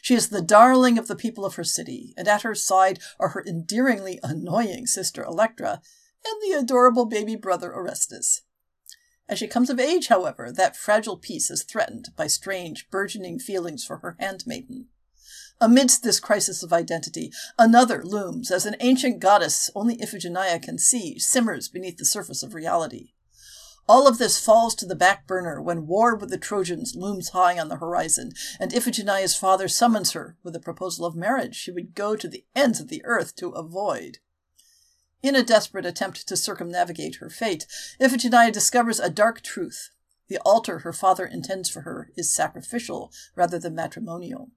She 0.02 0.14
is 0.14 0.28
the 0.28 0.42
darling 0.42 0.98
of 0.98 1.08
the 1.08 1.16
people 1.16 1.44
of 1.44 1.56
her 1.56 1.64
city, 1.64 2.14
and 2.16 2.28
at 2.28 2.42
her 2.42 2.54
side 2.54 3.00
are 3.18 3.30
her 3.30 3.42
endearingly 3.44 4.20
annoying 4.22 4.86
sister 4.86 5.24
Electra 5.24 5.80
and 6.24 6.42
the 6.42 6.56
adorable 6.56 7.06
baby 7.06 7.34
brother 7.34 7.74
Orestes. 7.74 8.42
As 9.32 9.38
she 9.38 9.48
comes 9.48 9.70
of 9.70 9.80
age, 9.80 10.08
however, 10.08 10.52
that 10.52 10.76
fragile 10.76 11.16
peace 11.16 11.50
is 11.50 11.62
threatened 11.62 12.10
by 12.16 12.26
strange, 12.26 12.90
burgeoning 12.90 13.38
feelings 13.38 13.82
for 13.82 13.96
her 14.00 14.14
handmaiden. 14.20 14.88
Amidst 15.58 16.02
this 16.02 16.20
crisis 16.20 16.62
of 16.62 16.70
identity, 16.70 17.32
another 17.58 18.04
looms 18.04 18.50
as 18.50 18.66
an 18.66 18.76
ancient 18.80 19.20
goddess 19.20 19.70
only 19.74 19.96
Iphigenia 19.96 20.60
can 20.60 20.76
see, 20.76 21.18
simmers 21.18 21.70
beneath 21.70 21.96
the 21.96 22.04
surface 22.04 22.42
of 22.42 22.52
reality. 22.52 23.14
All 23.88 24.06
of 24.06 24.18
this 24.18 24.38
falls 24.38 24.74
to 24.74 24.84
the 24.84 24.94
back 24.94 25.26
burner 25.26 25.62
when 25.62 25.86
war 25.86 26.14
with 26.14 26.28
the 26.28 26.36
Trojans 26.36 26.94
looms 26.94 27.30
high 27.30 27.58
on 27.58 27.70
the 27.70 27.76
horizon, 27.76 28.32
and 28.60 28.70
Iphigenia's 28.70 29.34
father 29.34 29.66
summons 29.66 30.12
her 30.12 30.36
with 30.42 30.54
a 30.54 30.60
proposal 30.60 31.06
of 31.06 31.16
marriage 31.16 31.56
she 31.56 31.70
would 31.70 31.94
go 31.94 32.16
to 32.16 32.28
the 32.28 32.44
ends 32.54 32.80
of 32.80 32.88
the 32.88 33.02
earth 33.06 33.34
to 33.36 33.48
avoid. 33.52 34.18
In 35.22 35.36
a 35.36 35.42
desperate 35.44 35.86
attempt 35.86 36.26
to 36.26 36.36
circumnavigate 36.36 37.16
her 37.16 37.30
fate, 37.30 37.66
Iphigenia 38.00 38.52
discovers 38.52 38.98
a 38.98 39.08
dark 39.08 39.40
truth. 39.40 39.90
The 40.28 40.38
altar 40.38 40.80
her 40.80 40.92
father 40.92 41.24
intends 41.24 41.70
for 41.70 41.82
her 41.82 42.10
is 42.16 42.32
sacrificial 42.32 43.12
rather 43.36 43.58
than 43.58 43.74
matrimonial. 43.74 44.50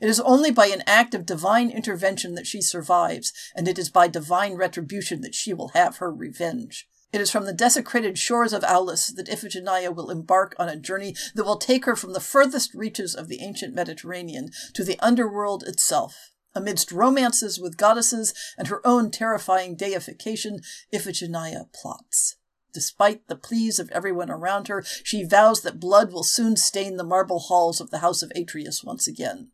It 0.00 0.08
is 0.08 0.20
only 0.20 0.50
by 0.50 0.68
an 0.68 0.82
act 0.86 1.14
of 1.14 1.26
divine 1.26 1.70
intervention 1.70 2.34
that 2.34 2.46
she 2.46 2.62
survives, 2.62 3.32
and 3.54 3.68
it 3.68 3.78
is 3.78 3.90
by 3.90 4.08
divine 4.08 4.54
retribution 4.54 5.20
that 5.20 5.34
she 5.34 5.52
will 5.52 5.68
have 5.68 5.98
her 5.98 6.10
revenge. 6.10 6.88
It 7.12 7.20
is 7.20 7.30
from 7.30 7.44
the 7.44 7.52
desecrated 7.52 8.18
shores 8.18 8.54
of 8.54 8.64
Aulis 8.64 9.14
that 9.16 9.28
Iphigenia 9.28 9.94
will 9.94 10.10
embark 10.10 10.56
on 10.58 10.68
a 10.68 10.76
journey 10.76 11.14
that 11.34 11.44
will 11.44 11.58
take 11.58 11.84
her 11.84 11.94
from 11.94 12.14
the 12.14 12.20
furthest 12.20 12.74
reaches 12.74 13.14
of 13.14 13.28
the 13.28 13.40
ancient 13.42 13.74
Mediterranean 13.74 14.50
to 14.72 14.82
the 14.82 14.98
underworld 15.00 15.62
itself. 15.64 16.32
Amidst 16.56 16.90
romances 16.90 17.60
with 17.60 17.76
goddesses 17.76 18.32
and 18.56 18.68
her 18.68 18.84
own 18.86 19.10
terrifying 19.10 19.76
deification, 19.76 20.60
Iphigenia 20.90 21.70
plots. 21.74 22.36
Despite 22.72 23.28
the 23.28 23.36
pleas 23.36 23.78
of 23.78 23.90
everyone 23.90 24.30
around 24.30 24.68
her, 24.68 24.82
she 25.02 25.22
vows 25.22 25.60
that 25.60 25.78
blood 25.78 26.12
will 26.12 26.24
soon 26.24 26.56
stain 26.56 26.96
the 26.96 27.04
marble 27.04 27.40
halls 27.40 27.78
of 27.78 27.90
the 27.90 27.98
house 27.98 28.22
of 28.22 28.32
Atreus 28.34 28.82
once 28.82 29.06
again. 29.06 29.50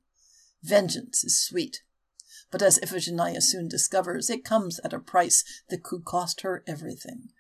Vengeance 0.63 1.25
is 1.25 1.41
sweet, 1.41 1.83
but 2.53 2.63
as 2.63 2.79
Iphigenia 2.79 3.43
soon 3.43 3.67
discovers, 3.67 4.31
it 4.31 4.45
comes 4.45 4.79
at 4.85 4.93
a 4.93 5.01
price 5.01 5.43
that 5.71 5.83
could 5.83 6.05
cost 6.05 6.43
her 6.43 6.63
everything. 6.69 7.31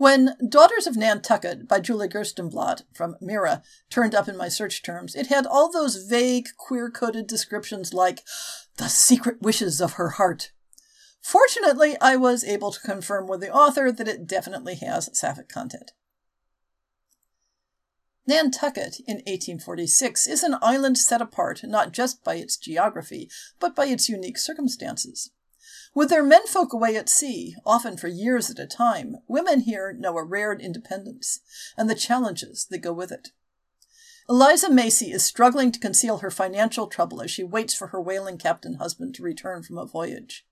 When 0.00 0.34
Daughters 0.48 0.86
of 0.86 0.96
Nantucket 0.96 1.68
by 1.68 1.78
Julie 1.80 2.08
Gerstenblatt 2.08 2.84
from 2.94 3.16
Mira 3.20 3.62
turned 3.90 4.14
up 4.14 4.28
in 4.28 4.36
my 4.38 4.48
search 4.48 4.82
terms, 4.82 5.14
it 5.14 5.26
had 5.26 5.44
all 5.44 5.70
those 5.70 6.06
vague, 6.08 6.48
queer 6.56 6.90
coded 6.90 7.26
descriptions 7.26 7.92
like 7.92 8.22
the 8.78 8.88
secret 8.88 9.42
wishes 9.42 9.78
of 9.78 9.92
her 9.92 10.08
heart. 10.08 10.52
Fortunately, 11.20 11.98
I 12.00 12.16
was 12.16 12.44
able 12.44 12.72
to 12.72 12.80
confirm 12.80 13.26
with 13.26 13.42
the 13.42 13.52
author 13.52 13.92
that 13.92 14.08
it 14.08 14.26
definitely 14.26 14.76
has 14.76 15.10
sapphic 15.12 15.50
content. 15.50 15.92
Nantucket 18.26 19.00
in 19.06 19.16
1846 19.16 20.26
is 20.26 20.42
an 20.42 20.56
island 20.62 20.96
set 20.96 21.20
apart 21.20 21.60
not 21.62 21.92
just 21.92 22.24
by 22.24 22.36
its 22.36 22.56
geography, 22.56 23.28
but 23.58 23.76
by 23.76 23.84
its 23.84 24.08
unique 24.08 24.38
circumstances. 24.38 25.30
With 25.92 26.10
their 26.10 26.22
menfolk 26.22 26.72
away 26.72 26.96
at 26.96 27.08
sea, 27.08 27.56
often 27.66 27.96
for 27.96 28.06
years 28.06 28.48
at 28.48 28.60
a 28.60 28.66
time, 28.66 29.16
women 29.26 29.60
here 29.60 29.92
know 29.92 30.16
a 30.16 30.24
rare 30.24 30.52
independence 30.52 31.40
and 31.76 31.90
the 31.90 31.96
challenges 31.96 32.66
that 32.70 32.78
go 32.78 32.92
with 32.92 33.10
it. 33.10 33.28
Eliza 34.28 34.70
Macy 34.70 35.10
is 35.10 35.24
struggling 35.24 35.72
to 35.72 35.80
conceal 35.80 36.18
her 36.18 36.30
financial 36.30 36.86
trouble 36.86 37.20
as 37.20 37.32
she 37.32 37.42
waits 37.42 37.74
for 37.74 37.88
her 37.88 38.00
whaling 38.00 38.38
captain 38.38 38.74
husband 38.74 39.16
to 39.16 39.24
return 39.24 39.64
from 39.64 39.76
a 39.76 39.84
voyage. 39.84 40.46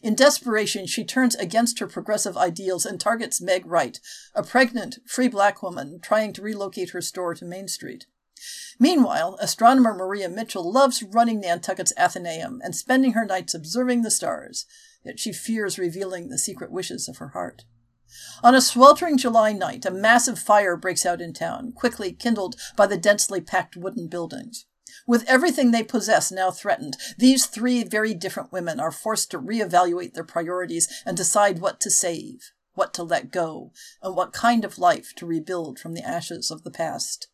In 0.00 0.14
desperation, 0.14 0.86
she 0.86 1.04
turns 1.04 1.34
against 1.34 1.80
her 1.80 1.88
progressive 1.88 2.36
ideals 2.36 2.86
and 2.86 3.00
targets 3.00 3.40
Meg 3.40 3.66
Wright, 3.66 3.98
a 4.34 4.44
pregnant, 4.44 4.98
free 5.06 5.26
black 5.26 5.62
woman 5.62 5.98
trying 6.00 6.32
to 6.34 6.42
relocate 6.42 6.90
her 6.90 7.00
store 7.00 7.34
to 7.34 7.44
Main 7.44 7.66
Street. 7.66 8.06
Meanwhile, 8.78 9.38
astronomer 9.40 9.94
Maria 9.94 10.28
Mitchell 10.28 10.70
loves 10.70 11.02
running 11.02 11.40
Nantucket's 11.40 11.92
Athenaeum 11.96 12.60
and 12.64 12.74
spending 12.74 13.12
her 13.12 13.24
nights 13.24 13.54
observing 13.54 14.02
the 14.02 14.10
stars, 14.10 14.66
yet 15.04 15.18
she 15.18 15.32
fears 15.32 15.78
revealing 15.78 16.28
the 16.28 16.38
secret 16.38 16.70
wishes 16.70 17.08
of 17.08 17.18
her 17.18 17.28
heart. 17.28 17.64
On 18.42 18.54
a 18.54 18.60
sweltering 18.60 19.18
July 19.18 19.52
night, 19.52 19.84
a 19.84 19.90
massive 19.90 20.38
fire 20.38 20.76
breaks 20.76 21.04
out 21.04 21.20
in 21.20 21.32
town, 21.32 21.72
quickly 21.72 22.12
kindled 22.12 22.56
by 22.76 22.86
the 22.86 22.96
densely 22.96 23.40
packed 23.40 23.76
wooden 23.76 24.08
buildings. 24.08 24.66
With 25.06 25.24
everything 25.28 25.70
they 25.70 25.82
possess 25.82 26.30
now 26.30 26.50
threatened, 26.50 26.96
these 27.18 27.46
three 27.46 27.84
very 27.84 28.14
different 28.14 28.52
women 28.52 28.80
are 28.80 28.92
forced 28.92 29.30
to 29.32 29.40
reevaluate 29.40 30.14
their 30.14 30.24
priorities 30.24 30.88
and 31.04 31.16
decide 31.16 31.58
what 31.58 31.80
to 31.80 31.90
save, 31.90 32.52
what 32.74 32.94
to 32.94 33.02
let 33.02 33.30
go, 33.30 33.72
and 34.02 34.16
what 34.16 34.32
kind 34.32 34.64
of 34.64 34.78
life 34.78 35.12
to 35.16 35.26
rebuild 35.26 35.78
from 35.78 35.94
the 35.94 36.06
ashes 36.06 36.50
of 36.50 36.62
the 36.62 36.70
past. 36.70 37.28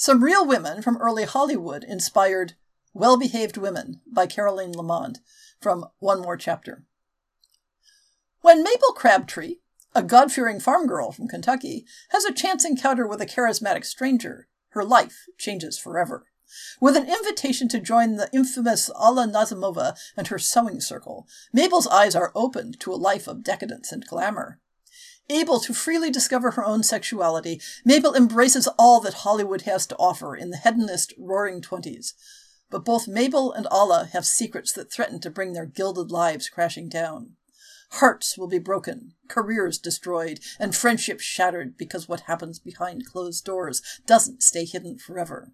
Some 0.00 0.22
real 0.22 0.46
women 0.46 0.80
from 0.80 0.96
early 0.98 1.24
Hollywood 1.24 1.82
inspired 1.82 2.54
Well 2.94 3.16
Behaved 3.16 3.56
Women 3.56 4.00
by 4.06 4.28
Caroline 4.28 4.70
Lamond 4.70 5.18
from 5.60 5.86
One 5.98 6.20
More 6.22 6.36
Chapter. 6.36 6.84
When 8.40 8.62
Mabel 8.62 8.92
Crabtree, 8.94 9.56
a 9.96 10.04
God 10.04 10.30
fearing 10.30 10.60
farm 10.60 10.86
girl 10.86 11.10
from 11.10 11.26
Kentucky, 11.26 11.84
has 12.10 12.24
a 12.24 12.32
chance 12.32 12.64
encounter 12.64 13.08
with 13.08 13.20
a 13.20 13.26
charismatic 13.26 13.84
stranger, 13.84 14.46
her 14.68 14.84
life 14.84 15.26
changes 15.36 15.76
forever. 15.76 16.26
With 16.80 16.96
an 16.96 17.10
invitation 17.10 17.66
to 17.70 17.80
join 17.80 18.14
the 18.14 18.30
infamous 18.32 18.88
Alla 18.90 19.26
Nazimova 19.26 19.98
and 20.16 20.28
her 20.28 20.38
sewing 20.38 20.80
circle, 20.80 21.26
Mabel's 21.52 21.88
eyes 21.88 22.14
are 22.14 22.30
opened 22.36 22.78
to 22.80 22.92
a 22.92 22.94
life 22.94 23.26
of 23.26 23.42
decadence 23.42 23.90
and 23.90 24.06
glamour. 24.06 24.60
Able 25.30 25.60
to 25.60 25.74
freely 25.74 26.10
discover 26.10 26.52
her 26.52 26.64
own 26.64 26.82
sexuality, 26.82 27.60
Mabel 27.84 28.14
embraces 28.14 28.66
all 28.78 29.00
that 29.00 29.14
Hollywood 29.14 29.62
has 29.62 29.86
to 29.88 29.96
offer 29.96 30.34
in 30.34 30.50
the 30.50 30.56
hedonist 30.56 31.12
roaring 31.18 31.60
twenties. 31.60 32.14
But 32.70 32.84
both 32.84 33.08
Mabel 33.08 33.52
and 33.52 33.66
Alla 33.70 34.08
have 34.12 34.24
secrets 34.24 34.72
that 34.72 34.92
threaten 34.92 35.20
to 35.20 35.30
bring 35.30 35.52
their 35.52 35.66
gilded 35.66 36.10
lives 36.10 36.48
crashing 36.48 36.88
down. 36.88 37.32
Hearts 37.92 38.36
will 38.36 38.48
be 38.48 38.58
broken, 38.58 39.14
careers 39.28 39.78
destroyed, 39.78 40.40
and 40.58 40.76
friendships 40.76 41.24
shattered 41.24 41.78
because 41.78 42.08
what 42.08 42.20
happens 42.20 42.58
behind 42.58 43.06
closed 43.06 43.44
doors 43.44 43.82
doesn't 44.06 44.42
stay 44.42 44.64
hidden 44.66 44.98
forever. 44.98 45.52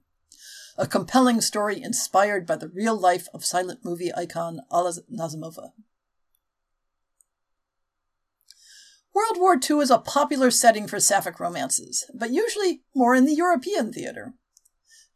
A 0.76 0.88
compelling 0.88 1.40
story 1.40 1.80
inspired 1.80 2.46
by 2.46 2.56
the 2.56 2.68
real 2.68 2.96
life 2.96 3.28
of 3.32 3.44
silent 3.44 3.84
movie 3.84 4.12
icon 4.14 4.60
Alla 4.70 4.94
Nazimova. 5.12 5.70
World 9.14 9.38
War 9.38 9.54
II 9.54 9.78
is 9.78 9.90
a 9.90 9.98
popular 9.98 10.50
setting 10.50 10.88
for 10.88 10.98
sapphic 10.98 11.38
romances, 11.38 12.04
but 12.12 12.32
usually 12.32 12.82
more 12.94 13.14
in 13.14 13.24
the 13.24 13.34
European 13.34 13.92
theater. 13.92 14.34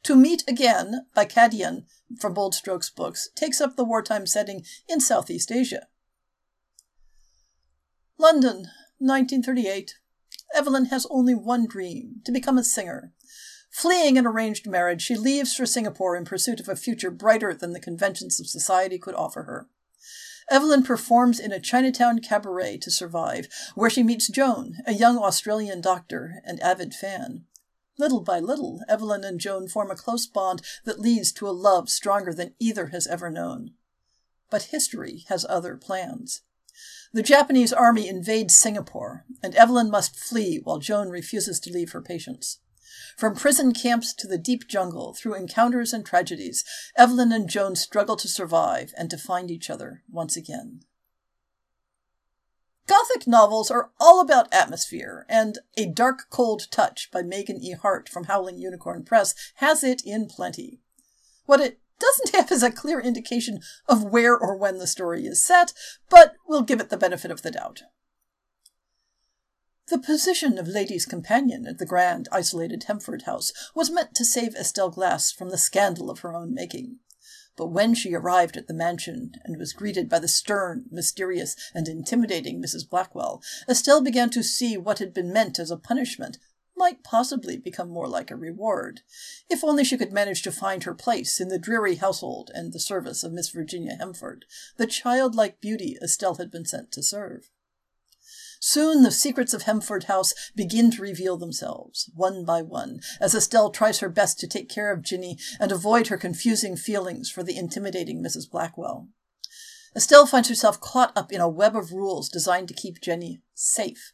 To 0.05 0.15
Meet 0.15 0.45
Again 0.47 1.07
by 1.15 1.25
Kadyan 1.25 1.85
from 2.21 2.33
Bold 2.33 2.55
Strokes 2.55 2.91
Books 2.91 3.29
takes 3.35 3.61
up 3.61 3.75
the 3.75 3.85
wartime 3.85 4.27
setting 4.27 4.65
in 4.89 5.01
Southeast 5.01 5.51
Asia. 5.51 5.89
London, 8.17 8.69
1938. 8.99 9.95
Evelyn 10.55 10.87
has 10.87 11.07
only 11.11 11.35
one 11.35 11.67
dream 11.67 12.21
to 12.25 12.33
become 12.33 12.57
a 12.57 12.65
singer. 12.65 13.13
Fleeing 13.71 14.17
an 14.17 14.27
arranged 14.27 14.67
marriage, 14.67 15.03
she 15.03 15.17
leaves 15.17 15.55
for 15.55 15.67
Singapore 15.67 16.17
in 16.17 16.25
pursuit 16.25 16.61
of 16.61 16.69
a 16.69 16.77
future 16.77 17.11
brighter 17.11 17.53
than 17.53 17.73
the 17.73 17.81
conventions 17.81 18.41
of 18.41 18.47
society 18.47 18.99
could 18.99 19.15
offer 19.15 19.43
her. 19.43 19.69
Evelyn 20.51 20.83
performs 20.83 21.39
in 21.39 21.53
a 21.53 21.61
Chinatown 21.61 22.21
cabaret 22.21 22.79
to 22.79 22.91
survive, 22.91 23.49
where 23.75 23.91
she 23.91 24.03
meets 24.03 24.29
Joan, 24.29 24.77
a 24.87 24.95
young 24.95 25.19
Australian 25.19 25.81
doctor 25.81 26.41
and 26.45 26.59
avid 26.61 26.95
fan. 26.95 27.45
Little 27.99 28.21
by 28.21 28.39
little, 28.39 28.81
Evelyn 28.89 29.25
and 29.25 29.41
Joan 29.41 29.69
form 29.69 29.91
a 29.91 29.97
close 29.97 30.27
bond 30.27 30.63
that 30.85 31.01
leads 31.01 31.33
to 31.33 31.49
a 31.49 31.51
love 31.51 31.91
stronger 31.91 32.33
than 32.33 32.55
either 32.59 32.87
has 32.87 33.07
ever 33.07 33.29
known. 33.31 33.73
But 34.51 34.65
history 34.65 35.25
has 35.29 35.45
other 35.49 35.77
plans. 35.77 36.43
The 37.13 37.23
Japanese 37.23 37.73
army 37.73 38.09
invades 38.09 38.55
Singapore, 38.55 39.25
and 39.43 39.55
Evelyn 39.55 39.91
must 39.91 40.19
flee 40.19 40.61
while 40.63 40.79
Joan 40.79 41.09
refuses 41.09 41.59
to 41.61 41.73
leave 41.73 41.93
her 41.93 42.03
patients. 42.03 42.61
From 43.17 43.35
prison 43.35 43.73
camps 43.73 44.15
to 44.15 44.27
the 44.27 44.39
deep 44.39 44.69
jungle, 44.69 45.15
through 45.15 45.35
encounters 45.35 45.93
and 45.93 46.05
tragedies, 46.05 46.65
Evelyn 46.97 47.33
and 47.33 47.49
Joan 47.49 47.77
struggle 47.77 48.17
to 48.17 48.29
survive 48.29 48.93
and 48.97 49.11
to 49.11 49.19
find 49.19 49.51
each 49.51 49.71
other 49.71 50.03
once 50.11 50.37
again. 50.37 50.81
Gothic 52.87 53.27
novels 53.27 53.71
are 53.71 53.91
all 54.01 54.19
about 54.19 54.53
atmosphere, 54.53 55.27
and 55.29 55.59
A 55.77 55.85
Dark 55.87 56.31
Cold 56.31 56.71
Touch 56.71 57.11
by 57.13 57.23
Megan 57.23 57.63
E. 57.63 57.73
Hart 57.73 58.09
from 58.09 58.25
Howling 58.25 58.59
Unicorn 58.59 59.05
Press 59.05 59.35
has 59.57 59.85
it 59.85 60.01
in 60.07 60.27
plenty. 60.27 60.81
What 61.45 61.61
it 61.61 61.81
doesn't 62.01 62.35
have 62.35 62.51
is 62.51 62.63
a 62.63 62.71
clear 62.71 62.99
indication 62.99 63.61
of 63.89 64.05
where 64.05 64.37
or 64.37 64.57
when 64.57 64.79
the 64.79 64.87
story 64.87 65.27
is 65.27 65.45
set, 65.45 65.75
but 66.09 66.37
we'll 66.47 66.63
give 66.63 66.81
it 66.81 66.89
the 66.89 66.97
benefit 66.97 67.31
of 67.31 67.43
the 67.43 67.51
doubt. 67.51 67.83
The 69.91 69.99
position 69.99 70.59
of 70.59 70.69
lady's 70.69 71.07
companion 71.07 71.67
at 71.67 71.79
the 71.79 71.87
grand, 71.87 72.29
isolated 72.31 72.85
Hemford 72.85 73.23
house 73.23 73.55
was 73.75 73.91
meant 73.91 74.15
to 74.17 74.25
save 74.25 74.55
Estelle 74.55 74.91
Glass 74.91 75.33
from 75.33 75.49
the 75.49 75.57
scandal 75.57 76.11
of 76.11 76.19
her 76.19 76.35
own 76.35 76.53
making. 76.53 76.99
But 77.57 77.69
when 77.69 77.95
she 77.95 78.13
arrived 78.13 78.59
at 78.59 78.67
the 78.67 78.75
mansion 78.75 79.33
and 79.45 79.57
was 79.57 79.73
greeted 79.73 80.11
by 80.11 80.19
the 80.19 80.29
stern, 80.29 80.85
mysterious, 80.91 81.57
and 81.75 81.89
intimidating 81.89 82.61
Mrs. 82.61 82.87
Blackwell, 82.87 83.43
Estelle 83.67 84.03
began 84.03 84.29
to 84.31 84.43
see 84.43 84.77
what 84.77 84.99
had 84.99 85.15
been 85.15 85.33
meant 85.33 85.59
as 85.59 85.71
a 85.71 85.77
punishment 85.79 86.37
might 86.77 87.03
possibly 87.03 87.57
become 87.57 87.89
more 87.89 88.09
like 88.09 88.31
a 88.31 88.37
reward, 88.37 89.01
if 89.49 89.65
only 89.65 89.85
she 89.85 89.97
could 89.97 90.13
manage 90.13 90.43
to 90.43 90.53
find 90.53 90.85
her 90.85 90.95
place 90.95 91.41
in 91.41 91.49
the 91.49 91.59
dreary 91.59 91.95
household 91.95 92.51
and 92.53 92.75
the 92.75 92.79
service 92.79 93.25
of 93.25 93.33
Miss 93.33 93.49
Virginia 93.49 93.97
Hemford, 93.97 94.45
the 94.77 94.87
childlike 94.87 95.63
beauty 95.63 95.97
Estelle 96.03 96.35
had 96.35 96.51
been 96.51 96.67
sent 96.67 96.93
to 96.93 97.03
serve. 97.03 97.51
Soon 98.61 99.03
the 99.03 99.11
secrets 99.11 99.55
of 99.55 99.63
Hemford 99.63 100.05
House 100.05 100.35
begin 100.55 100.91
to 100.93 101.03
reveal 101.03 101.37
themselves, 101.37 102.11
one 102.15 102.45
by 102.45 102.63
one, 102.63 103.01
as 103.21 103.35
Estelle 103.35 103.71
tries 103.71 104.01
her 104.01 104.09
best 104.09 104.41
to 104.41 104.49
take 104.49 104.69
care 104.69 104.93
of 104.93 105.03
Ginny 105.03 105.39
and 105.61 105.71
avoid 105.71 106.09
her 106.09 106.17
confusing 106.17 106.77
feelings 106.77 107.31
for 107.31 107.43
the 107.43 107.57
intimidating 107.57 108.23
Mrs. 108.23 108.51
Blackwell. 108.51 109.09
Estelle 109.95 110.27
finds 110.27 110.49
herself 110.49 110.81
caught 110.81 111.17
up 111.17 111.33
in 111.33 111.41
a 111.41 111.49
web 111.49 111.77
of 111.77 111.93
rules 111.93 112.29
designed 112.29 112.69
to 112.69 112.75
keep 112.75 113.01
Ginny 113.01 113.41
safe. 113.55 114.13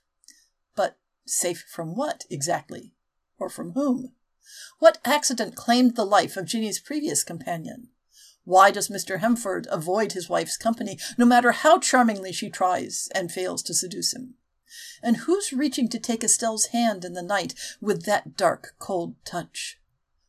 But 0.76 0.98
safe 1.26 1.64
from 1.68 1.96
what, 1.96 2.24
exactly? 2.30 2.92
Or 3.38 3.48
from 3.48 3.72
whom? 3.72 4.12
What 4.78 4.98
accident 5.04 5.56
claimed 5.56 5.96
the 5.96 6.04
life 6.04 6.36
of 6.36 6.46
Ginny's 6.46 6.80
previous 6.80 7.24
companion? 7.24 7.88
Why 8.44 8.70
does 8.70 8.88
Mr. 8.88 9.20
Hemford 9.20 9.66
avoid 9.70 10.12
his 10.12 10.28
wife's 10.28 10.56
company, 10.56 10.98
no 11.16 11.24
matter 11.24 11.52
how 11.52 11.78
charmingly 11.78 12.32
she 12.32 12.50
tries 12.50 13.08
and 13.14 13.32
fails 13.32 13.62
to 13.64 13.74
seduce 13.74 14.14
him? 14.14 14.34
And 15.02 15.18
who's 15.18 15.52
reaching 15.52 15.88
to 15.88 15.98
take 15.98 16.22
Estelle's 16.22 16.66
hand 16.66 17.04
in 17.04 17.14
the 17.14 17.22
night 17.22 17.54
with 17.80 18.04
that 18.04 18.36
dark, 18.36 18.74
cold 18.78 19.14
touch? 19.24 19.80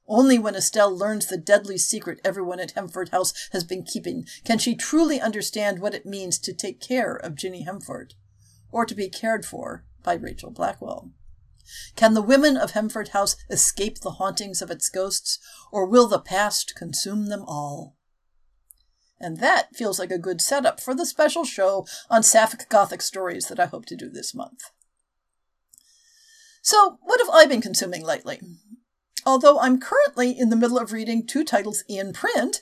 Only 0.08 0.38
when 0.38 0.56
Estelle 0.56 0.96
learns 0.96 1.26
the 1.26 1.38
deadly 1.38 1.78
secret 1.78 2.22
everyone 2.24 2.60
at 2.60 2.72
Hemford 2.72 3.10
House 3.10 3.34
has 3.52 3.64
been 3.64 3.84
keeping 3.84 4.26
can 4.44 4.60
she 4.60 4.76
truly 4.76 5.20
understand 5.20 5.80
what 5.80 5.96
it 5.96 6.06
means 6.06 6.38
to 6.40 6.54
take 6.54 6.80
care 6.80 7.16
of 7.16 7.36
Ginny 7.36 7.64
Hemford, 7.64 8.14
or 8.72 8.86
to 8.86 8.96
be 8.96 9.10
cared 9.10 9.46
for 9.46 9.84
by 10.04 10.14
Rachel 10.14 10.52
Blackwell. 10.52 11.12
Can 11.96 12.14
the 12.14 12.22
women 12.22 12.56
of 12.56 12.72
Hemford 12.72 13.10
House 13.10 13.36
escape 13.50 14.00
the 14.00 14.12
hauntings 14.12 14.62
of 14.62 14.70
its 14.70 14.90
ghosts, 14.90 15.40
or 15.72 15.88
will 15.88 16.08
the 16.08 16.20
past 16.20 16.76
consume 16.76 17.26
them 17.26 17.44
all? 17.48 17.95
And 19.20 19.40
that 19.40 19.76
feels 19.76 19.98
like 19.98 20.12
a 20.12 20.18
good 20.18 20.42
setup 20.42 20.80
for 20.80 20.94
the 20.94 21.06
special 21.06 21.46
show 21.46 21.86
on 22.10 22.22
Sapphic 22.22 22.68
Gothic 22.70 23.02
stories 23.02 23.48
that 23.48 23.60
I 23.60 23.66
hope 23.66 23.86
to 23.86 23.96
do 23.96 24.10
this 24.10 24.36
month. 24.36 24.72
So, 26.62 26.98
what 27.02 27.20
have 27.20 27.30
I 27.30 27.46
been 27.46 27.62
consuming 27.62 28.04
lately? 28.04 28.40
Although 29.26 29.60
I'm 29.60 29.80
currently 29.80 30.38
in 30.38 30.50
the 30.50 30.56
middle 30.56 30.78
of 30.78 30.92
reading 30.92 31.26
two 31.26 31.44
titles 31.44 31.84
in 31.88 32.12
print, 32.12 32.62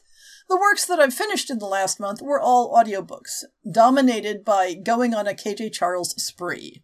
the 0.50 0.58
works 0.58 0.86
that 0.86 1.00
I've 1.00 1.13
finished 1.13 1.50
in 1.50 1.60
the 1.60 1.66
last 1.66 2.00
month 2.00 2.22
were 2.22 2.39
all 2.39 2.76
audiobooks, 2.76 3.44
dominated 3.70 4.44
by 4.44 4.74
going 4.74 5.13
on 5.13 5.28
a 5.28 5.34
KJ 5.34 5.74
Charles 5.74 6.22
spree. 6.22 6.84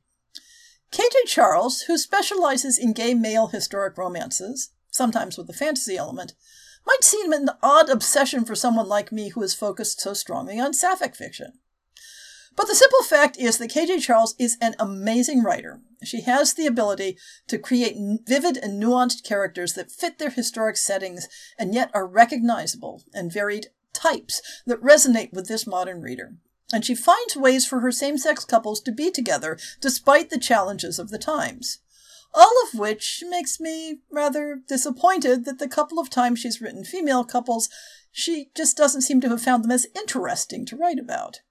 KJ 0.92 1.28
Charles, 1.28 1.82
who 1.82 1.98
specializes 1.98 2.78
in 2.78 2.94
gay 2.94 3.14
male 3.14 3.48
historic 3.48 3.98
romances, 3.98 4.72
sometimes 4.90 5.38
with 5.38 5.50
a 5.50 5.54
fantasy 5.54 5.98
element, 5.98 6.34
might 6.86 7.04
seem 7.04 7.32
an 7.32 7.50
odd 7.62 7.90
obsession 7.90 8.46
for 8.46 8.56
someone 8.56 8.88
like 8.88 9.12
me 9.12 9.30
who 9.30 9.42
is 9.42 9.54
focused 9.54 10.02
so 10.02 10.14
strongly 10.14 10.60
on 10.60 10.74
sapphic 10.74 11.16
fiction. 11.16 11.54
But 12.56 12.68
the 12.68 12.76
simple 12.76 13.04
fact 13.04 13.38
is 13.38 13.58
that 13.58 13.72
KJ 13.72 14.02
Charles 14.02 14.36
is 14.38 14.58
an 14.60 14.76
amazing 14.80 15.44
writer. 15.44 15.80
She 16.04 16.22
has 16.22 16.54
the 16.54 16.66
ability 16.66 17.18
to 17.48 17.58
create 17.58 17.96
vivid 18.26 18.58
and 18.58 18.82
nuanced 18.82 19.24
characters 19.24 19.74
that 19.74 19.92
fit 19.92 20.18
their 20.18 20.30
historic 20.30 20.76
settings 20.76 21.28
and 21.58 21.74
yet 21.74 21.90
are 21.94 22.06
recognizable 22.06 23.04
and 23.14 23.32
varied 23.32 23.68
types 23.94 24.42
that 24.66 24.82
resonate 24.82 25.32
with 25.32 25.48
this 25.48 25.68
modern 25.68 26.02
reader. 26.02 26.36
And 26.74 26.86
she 26.86 26.96
finds 26.96 27.36
ways 27.36 27.66
for 27.66 27.80
her 27.80 27.92
same 27.92 28.18
sex 28.18 28.46
couples 28.46 28.82
to 28.82 28.92
be 28.92 29.10
together 29.10 29.58
despite 29.82 30.30
the 30.30 30.38
challenges 30.38 31.00
of 31.00 31.10
the 31.10 31.18
times 31.18 31.80
all 32.34 32.54
of 32.66 32.80
which 32.80 33.24
makes 33.28 33.60
me 33.60 34.00
rather 34.12 34.62
disappointed 34.68 35.46
that 35.46 35.60
the 35.60 35.68
couple 35.68 36.00
of 36.00 36.10
times 36.10 36.40
she's 36.40 36.62
written 36.62 36.84
female 36.84 37.24
couples, 37.24 37.70
she 38.12 38.50
just 38.56 38.78
doesn't 38.78 39.02
seem 39.02 39.22
to 39.22 39.30
have 39.30 39.42
found 39.42 39.64
them 39.64 39.72
as 39.72 39.88
interesting 39.96 40.66
to 40.66 40.76
write 40.76 41.00
about. 41.00 41.42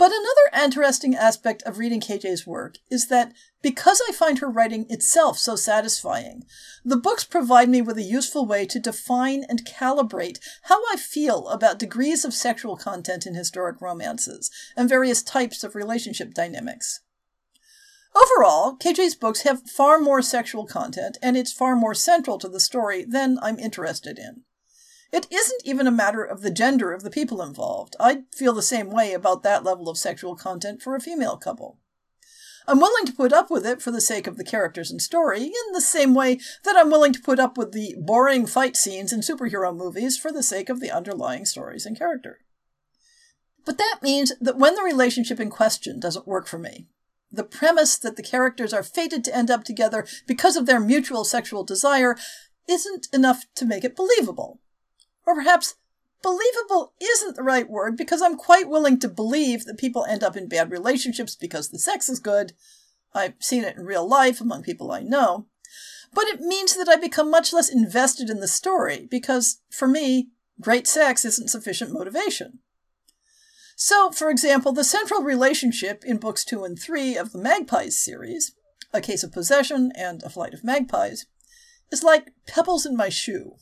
But 0.00 0.12
another 0.12 0.64
interesting 0.64 1.14
aspect 1.14 1.62
of 1.64 1.76
reading 1.76 2.00
KJ's 2.00 2.46
work 2.46 2.78
is 2.90 3.08
that 3.08 3.34
because 3.60 4.00
I 4.08 4.12
find 4.12 4.38
her 4.38 4.48
writing 4.48 4.86
itself 4.88 5.36
so 5.36 5.56
satisfying, 5.56 6.44
the 6.82 6.96
books 6.96 7.22
provide 7.22 7.68
me 7.68 7.82
with 7.82 7.98
a 7.98 8.02
useful 8.02 8.46
way 8.46 8.64
to 8.64 8.80
define 8.80 9.44
and 9.46 9.66
calibrate 9.66 10.38
how 10.62 10.80
I 10.90 10.96
feel 10.96 11.48
about 11.48 11.78
degrees 11.78 12.24
of 12.24 12.32
sexual 12.32 12.78
content 12.78 13.26
in 13.26 13.34
historic 13.34 13.82
romances 13.82 14.50
and 14.74 14.88
various 14.88 15.22
types 15.22 15.62
of 15.62 15.74
relationship 15.74 16.32
dynamics. 16.32 17.00
Overall, 18.14 18.76
KJ's 18.76 19.14
books 19.14 19.42
have 19.42 19.68
far 19.70 19.98
more 19.98 20.22
sexual 20.22 20.66
content, 20.66 21.16
and 21.22 21.36
it's 21.36 21.52
far 21.52 21.76
more 21.76 21.94
central 21.94 22.38
to 22.38 22.48
the 22.48 22.60
story 22.60 23.04
than 23.04 23.38
I'm 23.40 23.58
interested 23.58 24.18
in. 24.18 24.42
It 25.12 25.26
isn't 25.30 25.62
even 25.64 25.86
a 25.86 25.92
matter 25.92 26.22
of 26.22 26.42
the 26.42 26.50
gender 26.50 26.92
of 26.92 27.02
the 27.02 27.10
people 27.10 27.42
involved. 27.42 27.96
I'd 27.98 28.24
feel 28.34 28.52
the 28.52 28.62
same 28.62 28.90
way 28.90 29.12
about 29.12 29.42
that 29.42 29.64
level 29.64 29.88
of 29.88 29.98
sexual 29.98 30.36
content 30.36 30.82
for 30.82 30.94
a 30.94 31.00
female 31.00 31.36
couple. 31.36 31.78
I'm 32.68 32.78
willing 32.78 33.06
to 33.06 33.12
put 33.12 33.32
up 33.32 33.50
with 33.50 33.66
it 33.66 33.82
for 33.82 33.90
the 33.90 34.00
sake 34.00 34.26
of 34.26 34.36
the 34.36 34.44
characters 34.44 34.90
and 34.90 35.02
story, 35.02 35.44
in 35.44 35.72
the 35.72 35.80
same 35.80 36.14
way 36.14 36.38
that 36.64 36.76
I'm 36.76 36.90
willing 36.90 37.12
to 37.12 37.20
put 37.20 37.40
up 37.40 37.58
with 37.58 37.72
the 37.72 37.96
boring 37.98 38.46
fight 38.46 38.76
scenes 38.76 39.12
in 39.12 39.20
superhero 39.20 39.74
movies 39.74 40.16
for 40.16 40.30
the 40.30 40.42
sake 40.42 40.68
of 40.68 40.80
the 40.80 40.90
underlying 40.90 41.44
stories 41.44 41.86
and 41.86 41.98
character. 41.98 42.38
But 43.64 43.78
that 43.78 43.98
means 44.02 44.32
that 44.40 44.58
when 44.58 44.74
the 44.74 44.82
relationship 44.82 45.40
in 45.40 45.50
question 45.50 45.98
doesn't 45.98 46.28
work 46.28 46.46
for 46.46 46.58
me, 46.58 46.86
the 47.32 47.44
premise 47.44 47.96
that 47.98 48.16
the 48.16 48.22
characters 48.22 48.72
are 48.72 48.82
fated 48.82 49.24
to 49.24 49.34
end 49.34 49.50
up 49.50 49.64
together 49.64 50.06
because 50.26 50.56
of 50.56 50.66
their 50.66 50.80
mutual 50.80 51.24
sexual 51.24 51.64
desire 51.64 52.16
isn't 52.68 53.08
enough 53.12 53.44
to 53.56 53.64
make 53.64 53.84
it 53.84 53.96
believable. 53.96 54.60
Or 55.26 55.34
perhaps 55.34 55.76
believable 56.22 56.92
isn't 57.00 57.36
the 57.36 57.42
right 57.42 57.68
word 57.68 57.96
because 57.96 58.22
I'm 58.22 58.36
quite 58.36 58.68
willing 58.68 58.98
to 59.00 59.08
believe 59.08 59.64
that 59.64 59.78
people 59.78 60.04
end 60.04 60.22
up 60.22 60.36
in 60.36 60.48
bad 60.48 60.70
relationships 60.70 61.34
because 61.34 61.68
the 61.68 61.78
sex 61.78 62.08
is 62.08 62.20
good. 62.20 62.52
I've 63.14 63.34
seen 63.40 63.64
it 63.64 63.76
in 63.76 63.84
real 63.84 64.08
life 64.08 64.40
among 64.40 64.62
people 64.62 64.92
I 64.92 65.00
know. 65.00 65.46
But 66.12 66.26
it 66.26 66.40
means 66.40 66.76
that 66.76 66.88
I 66.88 66.96
become 66.96 67.30
much 67.30 67.52
less 67.52 67.68
invested 67.68 68.30
in 68.30 68.40
the 68.40 68.48
story 68.48 69.06
because, 69.08 69.60
for 69.70 69.86
me, 69.86 70.30
great 70.60 70.88
sex 70.88 71.24
isn't 71.24 71.50
sufficient 71.50 71.92
motivation. 71.92 72.58
So, 73.82 74.10
for 74.10 74.28
example, 74.28 74.72
the 74.72 74.84
central 74.84 75.22
relationship 75.22 76.04
in 76.04 76.18
books 76.18 76.44
two 76.44 76.64
and 76.64 76.78
three 76.78 77.16
of 77.16 77.32
the 77.32 77.38
Magpies 77.38 77.98
series, 77.98 78.52
A 78.92 79.00
Case 79.00 79.22
of 79.22 79.32
Possession 79.32 79.90
and 79.96 80.22
A 80.22 80.28
Flight 80.28 80.52
of 80.52 80.62
Magpies, 80.62 81.24
is 81.90 82.02
like 82.02 82.34
pebbles 82.46 82.84
in 82.84 82.94
my 82.94 83.08
shoe. 83.08 83.54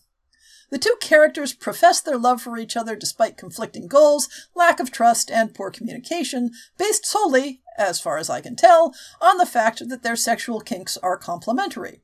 The 0.70 0.78
two 0.78 0.96
characters 1.00 1.52
profess 1.52 2.00
their 2.00 2.18
love 2.18 2.42
for 2.42 2.58
each 2.58 2.76
other 2.76 2.96
despite 2.96 3.36
conflicting 3.36 3.86
goals, 3.86 4.28
lack 4.56 4.80
of 4.80 4.90
trust, 4.90 5.30
and 5.30 5.54
poor 5.54 5.70
communication, 5.70 6.50
based 6.76 7.06
solely, 7.06 7.62
as 7.78 8.00
far 8.00 8.18
as 8.18 8.28
I 8.28 8.40
can 8.40 8.56
tell, 8.56 8.92
on 9.20 9.38
the 9.38 9.46
fact 9.46 9.88
that 9.88 10.02
their 10.02 10.16
sexual 10.16 10.60
kinks 10.60 10.96
are 10.96 11.16
complementary. 11.16 12.02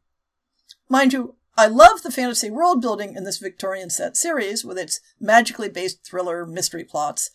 Mind 0.89 1.13
you, 1.13 1.35
I 1.57 1.67
love 1.67 2.03
the 2.03 2.13
fantasy 2.13 2.49
world 2.49 2.81
building 2.81 3.17
in 3.17 3.25
this 3.25 3.39
Victorian 3.39 3.91
set 3.91 4.17
series 4.17 4.65
with 4.65 4.79
its 4.79 5.01
magically 5.19 5.69
based 5.69 6.07
thriller 6.07 6.47
mystery 6.47 6.85
plots, 6.85 7.33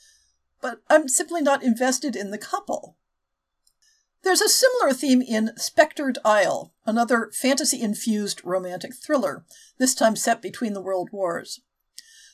but 0.62 0.82
I'm 0.90 1.08
simply 1.08 1.42
not 1.42 1.64
invested 1.64 2.16
in 2.16 2.32
the 2.32 2.38
couple. 2.38 2.98
There's 4.24 4.42
a 4.42 4.50
similar 4.50 4.94
theme 4.94 5.22
in 5.22 5.52
Spectred 5.58 6.18
Isle, 6.26 6.74
another 6.86 7.32
fantasy 7.34 7.82
infused 7.82 8.42
romantic 8.44 8.94
thriller, 8.94 9.46
this 9.78 9.96
time 9.96 10.16
set 10.16 10.42
between 10.42 10.74
the 10.74 10.82
world 10.82 11.10
wars. 11.12 11.62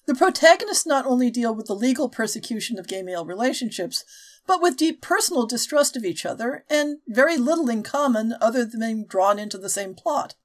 The 0.07 0.15
protagonists 0.15 0.85
not 0.85 1.05
only 1.05 1.29
deal 1.31 1.53
with 1.53 1.67
the 1.67 1.75
legal 1.75 2.09
persecution 2.09 2.77
of 2.77 2.87
gay 2.87 3.01
male 3.01 3.25
relationships, 3.25 4.03
but 4.47 4.61
with 4.61 4.77
deep 4.77 5.01
personal 5.01 5.45
distrust 5.45 5.95
of 5.95 6.05
each 6.05 6.25
other 6.25 6.63
and 6.69 6.99
very 7.07 7.37
little 7.37 7.69
in 7.69 7.81
common 7.81 8.35
other 8.41 8.65
than 8.65 8.79
being 8.81 9.05
drawn 9.05 9.39
into 9.39 9.57
the 9.57 9.69
same 9.69 9.95
plot. 9.95 10.35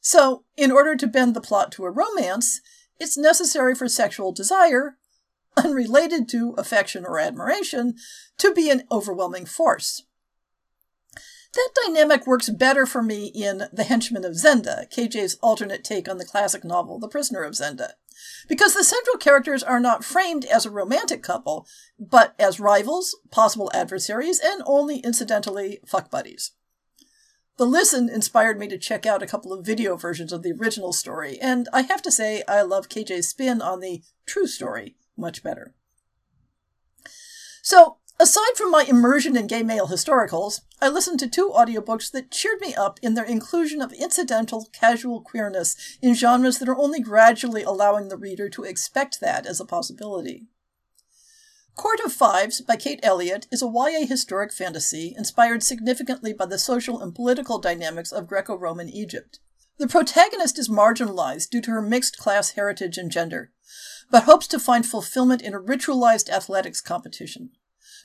So, 0.00 0.44
in 0.56 0.70
order 0.70 0.94
to 0.96 1.06
bend 1.06 1.34
the 1.34 1.40
plot 1.40 1.72
to 1.72 1.84
a 1.84 1.90
romance, 1.90 2.60
it's 3.00 3.16
necessary 3.16 3.74
for 3.74 3.88
sexual 3.88 4.32
desire, 4.32 4.97
unrelated 5.64 6.28
to 6.30 6.54
affection 6.58 7.04
or 7.04 7.18
admiration, 7.18 7.96
to 8.38 8.52
be 8.52 8.70
an 8.70 8.84
overwhelming 8.90 9.46
force. 9.46 10.02
That 11.54 11.70
dynamic 11.86 12.26
works 12.26 12.50
better 12.50 12.84
for 12.84 13.02
me 13.02 13.26
in 13.26 13.68
The 13.72 13.84
Henchman 13.84 14.24
of 14.24 14.34
Zenda, 14.34 14.86
KJ's 14.92 15.38
alternate 15.42 15.82
take 15.82 16.08
on 16.08 16.18
the 16.18 16.24
classic 16.24 16.62
novel 16.62 16.98
The 16.98 17.08
Prisoner 17.08 17.42
of 17.42 17.54
Zenda, 17.54 17.92
because 18.48 18.74
the 18.74 18.84
central 18.84 19.16
characters 19.16 19.62
are 19.62 19.80
not 19.80 20.04
framed 20.04 20.44
as 20.44 20.66
a 20.66 20.70
romantic 20.70 21.22
couple, 21.22 21.66
but 21.98 22.34
as 22.38 22.60
rivals, 22.60 23.16
possible 23.30 23.70
adversaries, 23.72 24.40
and 24.44 24.62
only 24.66 24.98
incidentally 24.98 25.80
fuck 25.86 26.10
buddies. 26.10 26.52
The 27.56 27.66
Listen 27.66 28.08
inspired 28.08 28.58
me 28.58 28.68
to 28.68 28.78
check 28.78 29.06
out 29.06 29.22
a 29.22 29.26
couple 29.26 29.52
of 29.52 29.66
video 29.66 29.96
versions 29.96 30.32
of 30.32 30.42
the 30.42 30.52
original 30.52 30.92
story, 30.92 31.40
and 31.40 31.66
I 31.72 31.82
have 31.82 32.02
to 32.02 32.12
say 32.12 32.44
I 32.46 32.62
love 32.62 32.88
KJ's 32.88 33.28
spin 33.28 33.62
on 33.62 33.80
the 33.80 34.02
true 34.26 34.46
story 34.46 34.96
much 35.18 35.42
better. 35.42 35.74
So, 37.62 37.98
Aside 38.20 38.56
from 38.56 38.72
my 38.72 38.82
immersion 38.82 39.36
in 39.36 39.46
gay 39.46 39.62
male 39.62 39.86
historicals, 39.86 40.62
I 40.80 40.88
listened 40.88 41.20
to 41.20 41.28
two 41.28 41.52
audiobooks 41.54 42.10
that 42.10 42.32
cheered 42.32 42.60
me 42.60 42.74
up 42.74 42.98
in 43.00 43.14
their 43.14 43.24
inclusion 43.24 43.80
of 43.80 43.92
incidental, 43.92 44.68
casual 44.72 45.20
queerness 45.20 45.76
in 46.02 46.14
genres 46.14 46.58
that 46.58 46.68
are 46.68 46.76
only 46.76 46.98
gradually 46.98 47.62
allowing 47.62 48.08
the 48.08 48.16
reader 48.16 48.48
to 48.48 48.64
expect 48.64 49.20
that 49.20 49.46
as 49.46 49.60
a 49.60 49.64
possibility. 49.64 50.48
Court 51.76 52.00
of 52.04 52.12
Fives 52.12 52.60
by 52.60 52.74
Kate 52.74 52.98
Elliott 53.04 53.46
is 53.52 53.62
a 53.62 53.70
YA 53.72 54.04
historic 54.04 54.52
fantasy 54.52 55.14
inspired 55.16 55.62
significantly 55.62 56.32
by 56.32 56.46
the 56.46 56.58
social 56.58 57.00
and 57.00 57.14
political 57.14 57.60
dynamics 57.60 58.10
of 58.10 58.26
Greco 58.26 58.56
Roman 58.56 58.88
Egypt. 58.88 59.38
The 59.78 59.86
protagonist 59.86 60.58
is 60.58 60.68
marginalized 60.68 61.50
due 61.50 61.60
to 61.60 61.70
her 61.70 61.80
mixed 61.80 62.18
class 62.18 62.50
heritage 62.50 62.98
and 62.98 63.12
gender, 63.12 63.52
but 64.10 64.24
hopes 64.24 64.48
to 64.48 64.58
find 64.58 64.84
fulfillment 64.84 65.40
in 65.40 65.54
a 65.54 65.60
ritualized 65.60 66.28
athletics 66.28 66.80
competition. 66.80 67.50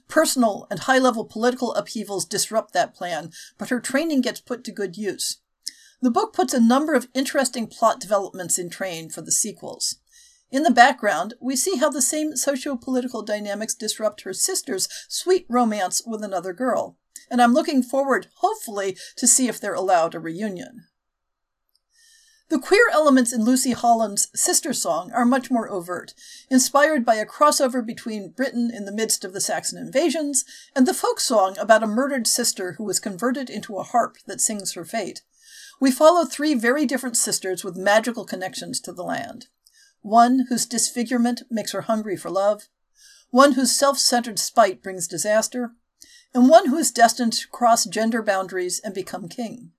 Personal 0.07 0.67
and 0.69 0.81
high 0.81 0.99
level 0.99 1.25
political 1.25 1.73
upheavals 1.73 2.25
disrupt 2.25 2.73
that 2.73 2.93
plan, 2.93 3.31
but 3.57 3.69
her 3.69 3.79
training 3.79 4.21
gets 4.21 4.39
put 4.39 4.63
to 4.65 4.71
good 4.71 4.97
use. 4.97 5.37
The 5.99 6.11
book 6.11 6.31
puts 6.31 6.53
a 6.53 6.59
number 6.59 6.93
of 6.93 7.07
interesting 7.15 7.65
plot 7.65 7.99
developments 7.99 8.59
in 8.59 8.69
train 8.69 9.09
for 9.09 9.21
the 9.21 9.31
sequels. 9.31 9.95
In 10.51 10.61
the 10.61 10.69
background, 10.69 11.33
we 11.41 11.55
see 11.55 11.77
how 11.77 11.89
the 11.89 12.03
same 12.03 12.35
socio 12.35 12.75
political 12.75 13.23
dynamics 13.23 13.73
disrupt 13.73 14.21
her 14.21 14.33
sister's 14.33 14.87
sweet 15.09 15.47
romance 15.49 16.03
with 16.05 16.23
another 16.23 16.53
girl, 16.53 16.99
and 17.31 17.41
I'm 17.41 17.53
looking 17.53 17.81
forward, 17.81 18.27
hopefully, 18.35 18.95
to 19.17 19.25
see 19.25 19.47
if 19.47 19.59
they're 19.59 19.73
allowed 19.73 20.13
a 20.13 20.19
reunion. 20.19 20.85
The 22.53 22.59
queer 22.59 22.87
elements 22.91 23.33
in 23.33 23.43
Lucy 23.43 23.71
Holland's 23.71 24.27
Sistersong 24.35 25.11
are 25.11 25.25
much 25.25 25.49
more 25.49 25.67
overt, 25.71 26.13
inspired 26.51 27.03
by 27.03 27.15
a 27.15 27.25
crossover 27.25 27.83
between 27.83 28.29
Britain 28.29 28.69
in 28.71 28.85
the 28.85 28.91
midst 28.91 29.25
of 29.25 29.33
the 29.33 29.41
Saxon 29.41 29.79
invasions 29.79 30.45
and 30.75 30.85
the 30.85 30.93
folk 30.93 31.19
song 31.19 31.57
about 31.57 31.81
a 31.81 31.87
murdered 31.87 32.27
sister 32.27 32.73
who 32.73 32.83
was 32.83 32.99
converted 32.99 33.49
into 33.49 33.77
a 33.77 33.83
harp 33.83 34.17
that 34.27 34.39
sings 34.39 34.73
her 34.73 34.85
fate. 34.85 35.23
We 35.79 35.89
follow 35.89 36.25
three 36.25 36.53
very 36.53 36.85
different 36.85 37.17
sisters 37.17 37.63
with 37.63 37.75
magical 37.75 38.23
connections 38.23 38.79
to 38.81 38.93
the 38.93 39.03
land. 39.03 39.47
One 40.03 40.45
whose 40.47 40.67
disfigurement 40.67 41.41
makes 41.49 41.71
her 41.71 41.81
hungry 41.81 42.15
for 42.15 42.29
love, 42.29 42.67
one 43.31 43.53
whose 43.53 43.75
self 43.75 43.97
centered 43.97 44.37
spite 44.37 44.83
brings 44.83 45.07
disaster, 45.07 45.71
and 46.35 46.47
one 46.47 46.67
who 46.67 46.77
is 46.77 46.91
destined 46.91 47.33
to 47.33 47.47
cross 47.47 47.85
gender 47.85 48.21
boundaries 48.21 48.79
and 48.79 48.93
become 48.93 49.27
king. 49.27 49.71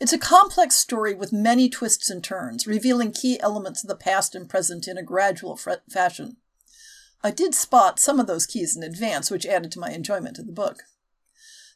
It's 0.00 0.12
a 0.12 0.18
complex 0.18 0.76
story 0.76 1.12
with 1.12 1.32
many 1.32 1.68
twists 1.68 2.08
and 2.08 2.22
turns, 2.22 2.68
revealing 2.68 3.10
key 3.10 3.40
elements 3.40 3.82
of 3.82 3.88
the 3.88 3.96
past 3.96 4.36
and 4.36 4.48
present 4.48 4.86
in 4.86 4.96
a 4.96 5.02
gradual 5.02 5.56
fashion. 5.56 6.36
I 7.24 7.32
did 7.32 7.52
spot 7.54 7.98
some 7.98 8.20
of 8.20 8.28
those 8.28 8.46
keys 8.46 8.76
in 8.76 8.84
advance, 8.84 9.28
which 9.28 9.44
added 9.44 9.72
to 9.72 9.80
my 9.80 9.90
enjoyment 9.90 10.38
of 10.38 10.46
the 10.46 10.52
book. 10.52 10.84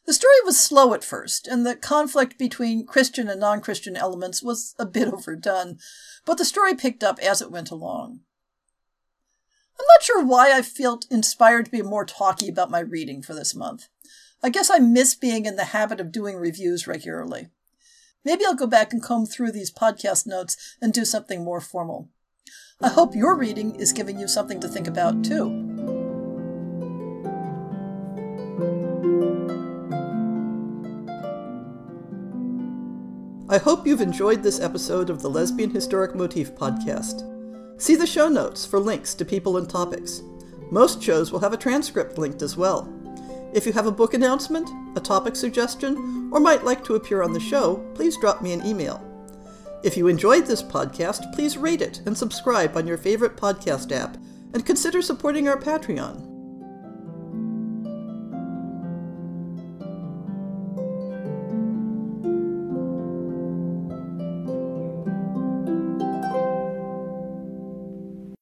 The 0.05 0.13
story 0.13 0.41
was 0.45 0.57
slow 0.57 0.93
at 0.93 1.03
first, 1.03 1.47
and 1.47 1.65
the 1.65 1.75
conflict 1.75 2.37
between 2.37 2.85
Christian 2.85 3.27
and 3.27 3.41
non 3.41 3.59
Christian 3.59 3.97
elements 3.97 4.41
was 4.41 4.73
a 4.79 4.85
bit 4.85 5.07
overdone, 5.13 5.79
but 6.25 6.37
the 6.37 6.45
story 6.45 6.75
picked 6.75 7.03
up 7.03 7.19
as 7.19 7.41
it 7.41 7.51
went 7.51 7.71
along. 7.71 8.21
I'm 9.77 9.85
not 9.95 10.03
sure 10.03 10.23
why 10.23 10.55
I 10.55 10.61
felt 10.61 11.07
inspired 11.09 11.65
to 11.65 11.71
be 11.71 11.81
more 11.81 12.05
talky 12.05 12.47
about 12.47 12.71
my 12.71 12.79
reading 12.79 13.21
for 13.21 13.33
this 13.33 13.53
month. 13.53 13.89
I 14.41 14.49
guess 14.49 14.69
I 14.69 14.79
miss 14.79 15.13
being 15.13 15.45
in 15.45 15.57
the 15.57 15.65
habit 15.65 15.99
of 15.99 16.11
doing 16.11 16.37
reviews 16.37 16.87
regularly. 16.87 17.49
Maybe 18.25 18.45
I'll 18.45 18.55
go 18.55 18.67
back 18.67 18.93
and 18.93 19.03
comb 19.03 19.25
through 19.25 19.51
these 19.51 19.71
podcast 19.71 20.25
notes 20.25 20.77
and 20.81 20.93
do 20.93 21.03
something 21.03 21.43
more 21.43 21.59
formal. 21.59 22.09
I 22.81 22.89
hope 22.89 23.15
your 23.15 23.35
reading 23.35 23.75
is 23.75 23.93
giving 23.93 24.19
you 24.19 24.27
something 24.27 24.59
to 24.61 24.67
think 24.67 24.87
about 24.87 25.23
too. 25.23 25.69
I 33.49 33.57
hope 33.57 33.85
you've 33.85 34.01
enjoyed 34.01 34.41
this 34.41 34.59
episode 34.59 35.09
of 35.09 35.21
the 35.21 35.29
Lesbian 35.29 35.69
Historic 35.69 36.15
Motif 36.15 36.55
podcast. 36.55 37.29
See 37.79 37.95
the 37.95 38.07
show 38.07 38.29
notes 38.29 38.65
for 38.65 38.79
links 38.79 39.13
to 39.15 39.25
people 39.25 39.57
and 39.57 39.69
topics. 39.69 40.23
Most 40.71 41.03
shows 41.03 41.31
will 41.31 41.39
have 41.39 41.53
a 41.53 41.57
transcript 41.57 42.17
linked 42.17 42.41
as 42.41 42.57
well. 42.57 42.91
If 43.53 43.67
you 43.67 43.73
have 43.73 43.85
a 43.85 43.91
book 43.91 44.15
announcement, 44.15 44.69
a 44.97 44.99
topic 44.99 45.35
suggestion, 45.35 46.29
or 46.33 46.39
might 46.39 46.63
like 46.63 46.83
to 46.85 46.95
appear 46.95 47.21
on 47.21 47.33
the 47.33 47.39
show, 47.39 47.75
please 47.93 48.17
drop 48.17 48.41
me 48.41 48.51
an 48.51 48.65
email. 48.65 48.99
If 49.83 49.95
you 49.95 50.07
enjoyed 50.07 50.47
this 50.47 50.63
podcast, 50.63 51.31
please 51.33 51.55
rate 51.55 51.81
it 51.81 52.01
and 52.07 52.17
subscribe 52.17 52.75
on 52.75 52.87
your 52.87 52.97
favorite 52.97 53.37
podcast 53.37 53.91
app, 53.91 54.17
and 54.53 54.65
consider 54.65 55.03
supporting 55.03 55.47
our 55.47 55.59
Patreon. 55.59 56.32